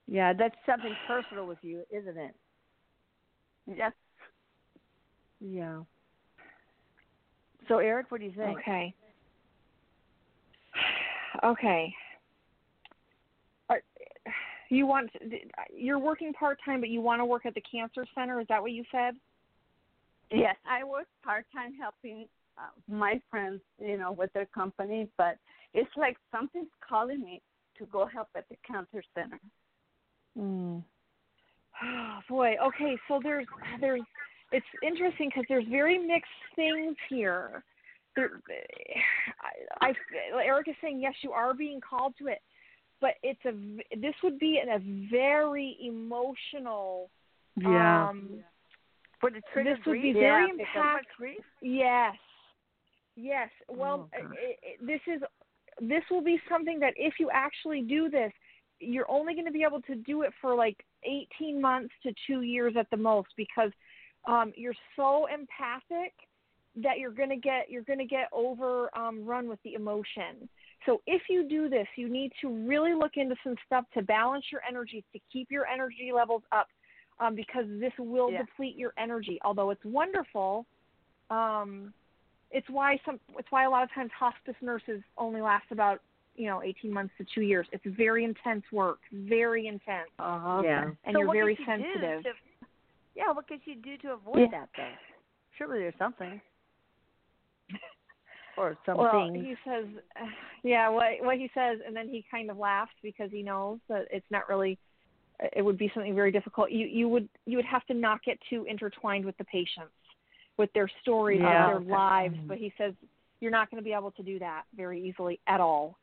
[0.06, 2.34] yeah, that's something personal with you, isn't it?
[3.66, 3.92] Yes.
[5.40, 5.80] Yeah.
[7.68, 8.58] So, Erik, what do you think?
[8.58, 8.94] Okay.
[11.42, 11.94] Okay.
[13.68, 13.80] Are,
[14.68, 15.10] you want
[15.74, 18.40] you're working part time, but you want to work at the cancer center?
[18.40, 19.14] Is that what you said?
[20.30, 22.26] Yes, I work part time helping
[22.58, 25.36] uh, my friends, you know, with their company, but
[25.72, 27.42] it's like something's calling me
[27.78, 29.40] to go help at the cancer center.
[30.38, 30.82] Mm.
[31.82, 32.54] Oh, boy.
[32.64, 33.46] Okay, so there's
[33.80, 34.02] there's
[34.52, 37.64] it's interesting because there's very mixed things here.
[38.14, 38.30] There,
[39.80, 39.92] I, I
[40.44, 42.38] Erik is saying yes, you are being called to it,
[43.00, 43.52] but it's a
[43.96, 47.10] this would be in a very emotional.
[47.56, 48.08] Yeah.
[48.08, 48.44] Um,
[49.20, 51.06] For the trigger this would be very Yeah, because impact.
[51.16, 51.38] grief?
[51.60, 52.14] Yes.
[53.16, 53.50] Yes.
[53.68, 55.22] Well, Oh, it, it, this is
[55.80, 58.32] this will be something that if you actually do this,
[58.80, 62.42] you're only going to be able to do it for like 18 months to two
[62.42, 63.70] years at the most because
[64.26, 66.12] um, you're so empathic
[66.76, 70.48] that you're going to get you're going to get over um, run with the emotion.
[70.86, 74.44] So if you do this, you need to really look into some stuff to balance
[74.52, 76.68] your energies to keep your energy levels up
[77.20, 78.42] um, because this will Yeah.
[78.42, 79.38] deplete your energy.
[79.44, 80.66] Although it's wonderful,
[81.30, 81.94] um,
[82.50, 86.00] it's why some it's why a lot of times hospice nurses only last about
[86.36, 87.66] you know 18 months to two years.
[87.72, 90.10] It's very intense work, very intense.
[90.18, 90.62] Uh-huh.
[90.64, 90.90] Yeah.
[91.04, 92.22] And So you're very you sensitive.
[92.24, 92.32] to-
[93.14, 94.46] yeah, what could you do to avoid Yeah.
[94.50, 94.92] that though?
[95.56, 96.40] Surely there's something.
[98.56, 99.86] or some well, he says,
[100.62, 104.06] yeah, what what he says, and then he kind of laughs because he knows that
[104.10, 104.78] it's not really.
[105.56, 106.70] It would be something very difficult.
[106.70, 109.90] You you would you would have to not get too intertwined with the patients,
[110.56, 111.76] with their stories, Yeah.
[111.76, 112.36] of their lives.
[112.46, 112.94] But he says
[113.40, 115.98] you're not going to be able to do that very easily at all.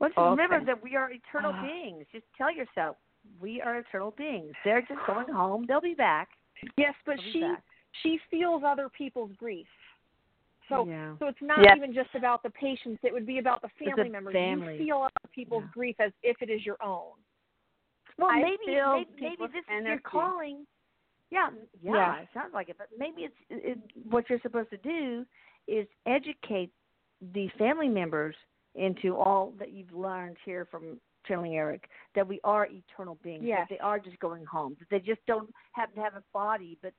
[0.00, 0.30] let's Okay.
[0.30, 1.60] remember that we are eternal Ah.
[1.62, 2.06] beings.
[2.10, 2.96] Just tell yourself
[3.38, 4.54] we are eternal beings.
[4.64, 5.66] They're just going home.
[5.66, 6.30] They'll be back.
[6.78, 7.62] Yes, but They'll she back.
[8.02, 9.68] she feels other people's grief.
[10.70, 11.16] So Yeah.
[11.18, 11.76] so it's not Yes.
[11.76, 13.04] even just about the patients.
[13.04, 14.32] It would be about the family a members.
[14.32, 14.78] family.
[14.78, 17.12] You feel other people's grief as if it is your own.
[18.16, 20.66] Well, I maybe maybe, maybe people's this is your calling.
[21.30, 21.50] Yeah,
[21.82, 22.20] yeah, Yeah.
[22.20, 22.76] it sounds like it.
[22.78, 23.78] But maybe it's it,
[24.08, 25.24] what you're supposed to do
[25.68, 26.72] is educate
[27.34, 28.34] the family members
[28.74, 33.44] into all that you've learned here from channeling Erik that we are eternal beings.
[33.44, 33.66] Yes.
[33.68, 34.76] That they are just going home.
[34.78, 36.92] That they just don't happen to have a body, but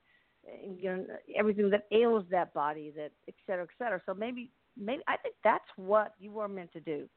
[0.47, 1.05] uh, you know
[1.37, 4.01] everything that ails that body, that et cetera, et cetera.
[4.05, 7.07] So maybe maybe I think that's what you were meant to do.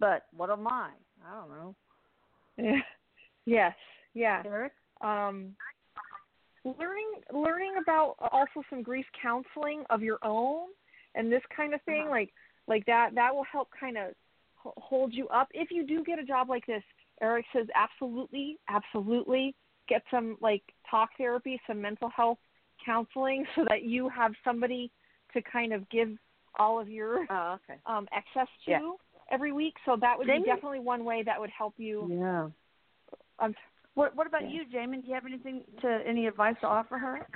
[0.00, 0.90] But what am I?
[1.26, 1.74] I don't know.
[2.56, 2.80] Yeah.
[3.46, 3.74] yes,
[4.14, 4.42] yeah.
[4.44, 4.72] Erik?
[5.00, 5.54] Um,
[6.64, 10.68] learning learning about also some grief counseling of your own
[11.14, 12.10] and this kind of thing, Uh-huh.
[12.10, 12.32] like
[12.66, 14.12] like that that will help kind of
[14.56, 16.82] hold you up if you do get a job like this.
[17.20, 19.54] Erik says absolutely, absolutely
[19.88, 22.38] get some like talk therapy, some mental health
[22.84, 24.90] counseling, so that you have somebody
[25.32, 26.10] to kind of give
[26.58, 27.78] all of your Oh, okay.
[27.86, 28.80] um, access to Yeah.
[29.30, 29.74] every week.
[29.84, 30.40] So that would Jamie?
[30.40, 32.08] be definitely one way that would help you.
[32.10, 32.48] Yeah.
[33.38, 33.54] Um,
[33.98, 35.02] What What about you, Jamin?
[35.02, 37.26] Do you have anything to any advice to offer her?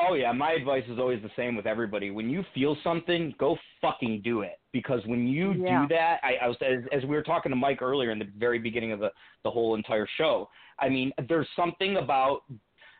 [0.00, 2.10] Oh yeah, my advice is always the same with everybody.
[2.10, 4.58] When you feel something, go fucking do it.
[4.72, 5.82] Because when you Yeah.
[5.82, 8.28] do that, I, I was as, as we were talking to Mike earlier in the
[8.36, 9.12] very beginning of the
[9.44, 10.48] the whole entire show.
[10.80, 12.42] I mean, there's something about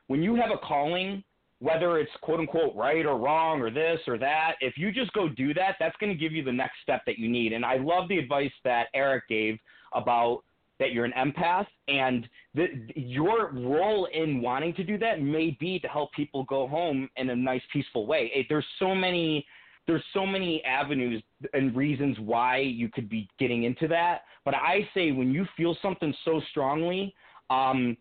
[0.06, 1.24] when you have a calling,
[1.58, 4.52] whether it's quote unquote right or wrong or this or that.
[4.60, 7.18] If you just go do that, that's going to give you the next step that
[7.18, 7.52] you need.
[7.52, 9.58] And I love the advice that Erik gave
[9.92, 10.44] about
[10.80, 12.66] that you're an empath and the,
[12.96, 17.30] your role in wanting to do that may be to help people go home in
[17.30, 18.32] a nice peaceful way.
[18.34, 19.46] It, there's so many
[19.86, 21.22] there's so many avenues
[21.52, 25.76] and reasons why you could be getting into that but i say when you feel
[25.82, 27.12] something so strongly
[27.48, 27.96] um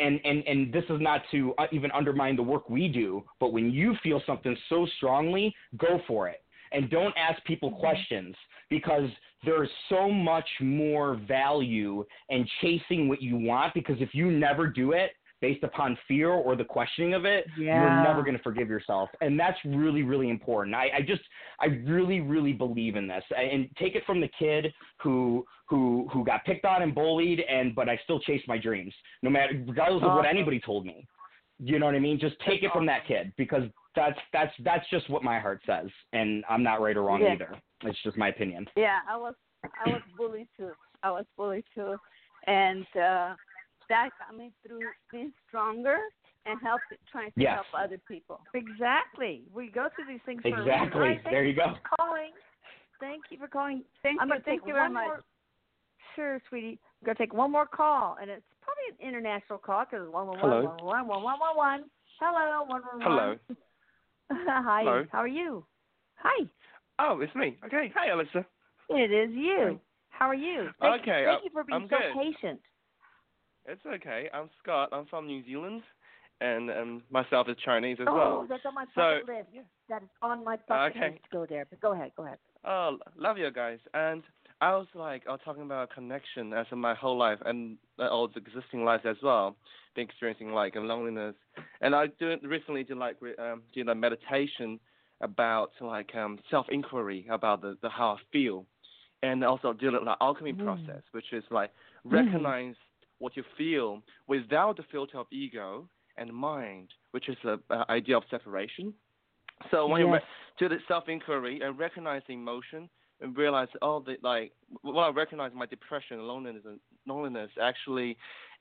[0.00, 3.52] and and and this is not to uh, even undermine the work we do but
[3.52, 6.42] when you feel something so strongly go for it.
[6.72, 8.34] And don't ask people questions
[8.68, 9.10] because
[9.44, 14.92] there's so much more value in chasing what you want because if you never do
[14.92, 19.08] it based upon fear or the questioning of it you're never going to forgive yourself.
[19.20, 20.76] And that's really really important.
[20.76, 21.22] I, I just
[21.60, 23.24] i really really believe in this.
[23.36, 24.72] And take it from the kid
[25.02, 28.92] who who who got picked on and bullied and but i still chased my dreams
[29.22, 31.06] no matter regardless of what anybody told me.
[31.58, 32.18] You know what i mean?
[32.20, 33.62] Just take it from that kid because
[33.96, 37.32] that's that's that's just what my heart says and i'm not right or wrong Yeah.
[37.32, 39.34] either it's just my opinion Yeah, I was
[39.82, 40.70] I was bullied too.
[41.02, 41.96] I was bullied too,
[42.46, 43.34] and uh,
[43.88, 45.98] that got me through being stronger
[46.46, 47.54] and help trying to Yes.
[47.54, 48.40] help other people.
[48.54, 49.42] Exactly.
[49.54, 50.72] We go through these things for a reason.
[50.72, 51.00] Exactly.
[51.00, 51.74] All right, thank There you go.
[51.74, 52.30] for calling.
[53.00, 53.84] Thank you for calling.
[54.02, 54.34] Thank I'm you.
[54.34, 55.04] gonna Thank take you very one much.
[55.04, 55.24] more.
[56.16, 56.78] Sure, sweetie.
[57.02, 60.38] I'm gonna take one more call, and it's probably an international call because one one
[60.38, 60.62] one Hello.
[60.62, 61.84] one one one one one one.
[62.20, 63.02] Hello, one one one.
[63.02, 63.36] Hello.
[64.30, 64.82] Hi.
[64.82, 65.04] Hello.
[65.12, 65.64] How are you?
[66.16, 66.46] Hi.
[67.00, 67.56] Oh, it's me.
[67.64, 67.90] Okay.
[67.96, 68.44] Hi, Alyssa.
[68.90, 69.80] It is you.
[70.10, 70.68] How are you?
[70.80, 72.34] Thank, Okay, Thank uh, you for being I'm so good.
[72.34, 72.60] patient.
[73.66, 74.28] It's okay.
[74.34, 74.90] I'm Scott.
[74.92, 75.82] I'm from New Zealand,
[76.40, 78.46] and um, myself is Chinese as oh, well.
[78.48, 79.66] that's on my So- bucket list.
[79.88, 81.10] That is on my bucket Okay.
[81.12, 81.66] list to go there.
[81.70, 82.12] But go ahead.
[82.16, 82.38] Go ahead.
[82.64, 83.78] Oh, love you guys.
[83.94, 84.22] And
[84.60, 88.28] I was like, I was talking about connection as in my whole life and all
[88.28, 89.56] the existing lives as well,
[89.96, 91.34] been experiencing like loneliness.
[91.80, 94.78] And I do recently did like um, did a meditation
[95.20, 98.66] about like um self inquiry about the, the how I feel,
[99.22, 100.58] and also did like alchemy Mm.
[100.64, 101.70] process, which is like
[102.06, 102.12] Mm.
[102.12, 102.74] recognize
[103.18, 108.16] what you feel without the filter of ego and mind, which is the uh, idea
[108.16, 108.92] of separation.
[109.70, 110.20] So when you re-
[110.58, 112.88] do the self inquiry and recognize the emotion
[113.20, 114.52] and realize oh the like
[114.82, 118.16] when I recognize my depression, loneliness and loneliness actually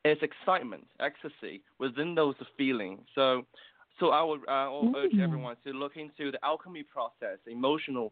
[0.05, 3.01] is excitement, ecstasy within those feelings.
[3.16, 3.45] So
[4.00, 5.24] so I would uh, will urge Mm.
[5.24, 8.12] everyone to look into the alchemy process, emotional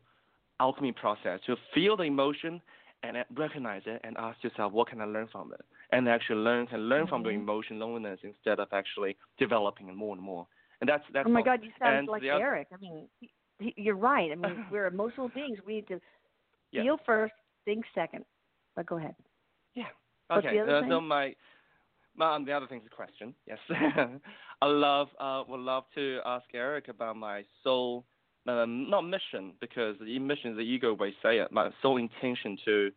[0.60, 2.62] alchemy process, to feel the emotion
[3.04, 5.62] and recognize it and ask yourself what can I learn from it?
[5.92, 7.36] And actually learn can learn from the Mhm.
[7.44, 10.48] emotion loneliness instead of actually developing it more and more.
[10.82, 11.46] And that's that's oh my all.
[11.46, 12.68] God, you sound And like other- Erik.
[12.74, 14.32] I mean, he, you're right.
[14.32, 15.60] I mean, we're emotional beings.
[15.66, 16.02] We need to
[16.72, 16.84] Yeah.
[16.84, 17.34] feel first,
[17.66, 18.26] think second.
[18.76, 19.16] But go ahead.
[19.74, 19.90] Yeah.
[20.30, 20.56] Okay.
[20.56, 20.90] the other uh, thing?
[20.90, 21.36] so my
[22.26, 23.34] um, the other thing's a question.
[23.46, 23.60] Yes.
[24.62, 28.06] I love uh would love to ask Erik about my soul
[28.48, 31.52] um, not mission because the mission is the ego way say it.
[31.52, 32.92] My soul intention to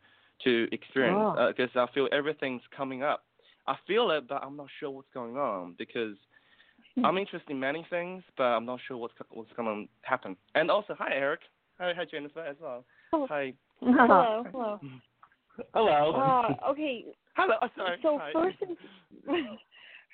[0.45, 1.53] to experience Oh.
[1.55, 3.25] because I feel everything's coming up.
[3.67, 6.17] I feel it, but I'm not sure what's going on because
[7.05, 10.37] I'm interested in many things, but I'm not sure what's what's going to happen.
[10.55, 11.41] And also, hi Erik.
[11.79, 12.85] Hi, hi Jennifer as well.
[13.13, 13.53] Hi.
[13.81, 14.81] Hello, hello.
[15.75, 16.13] Hello.
[16.13, 17.05] Uh, okay.
[17.37, 17.55] Hello.
[17.63, 17.99] oh, Sorry.
[18.03, 18.33] So Hi.
[18.33, 18.77] first and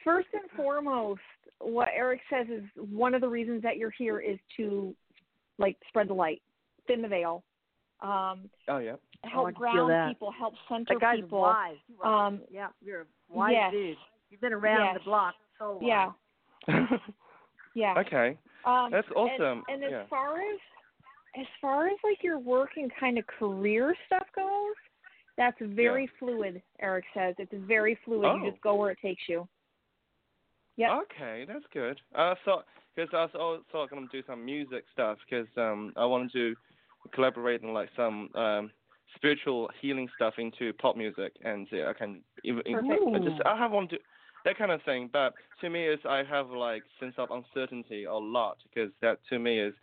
[0.05, 1.21] first and foremost,
[1.61, 4.95] what Erik says is one of the reasons that you're here is to
[5.59, 6.43] like spread the light,
[6.87, 7.43] thin the veil,
[8.03, 8.97] um, Oh yeah.
[9.25, 11.41] help I ground people, help center That guy's people.
[11.41, 11.77] wise.
[12.05, 13.73] Um, yeah, you're a wise yes.
[13.73, 13.97] dude.
[14.31, 14.97] You've been around Yes.
[14.99, 16.15] the block so long.
[16.69, 16.87] Yeah.
[17.75, 17.93] Yeah.
[17.99, 18.39] Okay.
[18.65, 19.63] Um, That's and- awesome.
[19.69, 20.05] And, as Yeah.
[20.09, 20.59] far as
[21.39, 24.75] as far as like your work and kind of career stuff goes,
[25.37, 26.63] that's very fluid.
[26.81, 28.27] Erik says it's very fluid.
[28.27, 28.37] Oh.
[28.37, 29.47] You just go where it takes you.
[30.77, 30.91] Yep.
[31.05, 32.01] Okay, that's good.
[32.15, 36.05] I thought because I was also going to do some music stuff because um I
[36.05, 36.55] wanted to
[37.15, 38.71] collaborate in like some um
[39.15, 43.73] spiritual healing stuff into pop music and yeah, I can even I just I have
[43.73, 43.99] want to
[44.45, 45.09] that kind of thing.
[45.13, 49.39] But to me is I have like sense of uncertainty a lot because that to
[49.39, 49.75] me is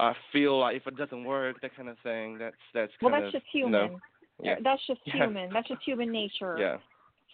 [0.00, 3.26] I feel like if it doesn't work that kind of thing that's that's Well, that's
[3.26, 3.72] of just you human.
[3.72, 3.98] know,
[4.40, 4.56] yeah.
[4.62, 5.24] That's just Yeah.
[5.26, 5.50] human.
[5.52, 6.56] That's just human nature.
[6.58, 6.76] Yeah.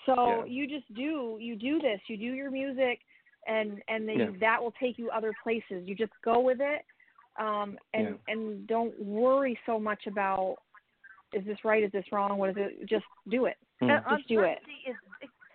[0.06, 0.44] So Yeah.
[0.46, 2.00] you just do you do this.
[2.08, 3.00] You do your music,
[3.46, 4.30] and and then Yeah.
[4.40, 5.86] that will take you other places.
[5.86, 6.84] You just go with it,
[7.38, 10.56] um, and and don't worry so much about
[11.32, 11.84] is this right?
[11.84, 12.38] Is this wrong?
[12.38, 12.88] What is it?
[12.88, 13.56] Just do it.
[13.82, 14.58] Uh, Just do it.
[14.58, 14.98] uncertainty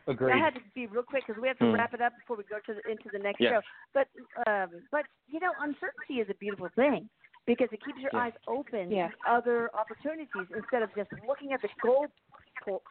[0.06, 0.34] Agreed.
[0.34, 1.74] I had to be real quick because we have to Hmm.
[1.76, 3.54] wrap it up before we go to the, into the next Yes.
[3.54, 3.62] show.
[3.94, 4.08] But
[4.48, 7.10] um, but you know, uncertainty is a beautiful thing
[7.46, 8.22] because it keeps your Yes.
[8.22, 9.10] eyes open Yeah.
[9.10, 12.08] to other opportunities instead of just looking at the goal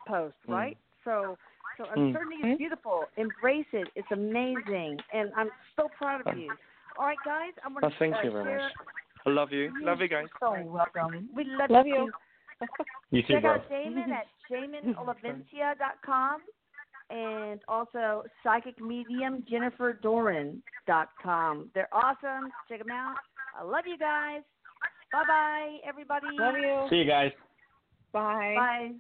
[0.06, 0.52] post, Hmm.
[0.52, 0.78] right?
[1.04, 1.36] So
[1.78, 2.00] so Hmm.
[2.00, 3.08] uncertainty is beautiful.
[3.16, 3.90] Embrace it.
[3.94, 6.54] It's amazing, and I'm so proud of you.
[6.98, 8.58] All right, guys, I'm Oh, gonna thank uh, you very share.
[8.58, 8.74] much.
[9.24, 9.72] I love you.
[9.80, 10.28] Love you guys.
[10.38, 11.30] So welcome.
[11.32, 11.94] We love, Love you.
[11.94, 12.12] you.
[12.12, 12.18] too.
[13.10, 13.52] You too, Check bro.
[13.54, 16.42] out Jamin at JaminOlivencia.com
[17.10, 21.70] and also psychic medium jenniferdoran.com.
[21.74, 22.52] They're awesome.
[22.68, 23.18] Check them out.
[23.58, 24.42] I love you guys.
[25.12, 26.26] Bye bye, everybody.
[26.38, 26.86] Love you.
[26.90, 27.32] See you guys.
[28.12, 28.54] Bye.
[28.56, 28.90] Bye.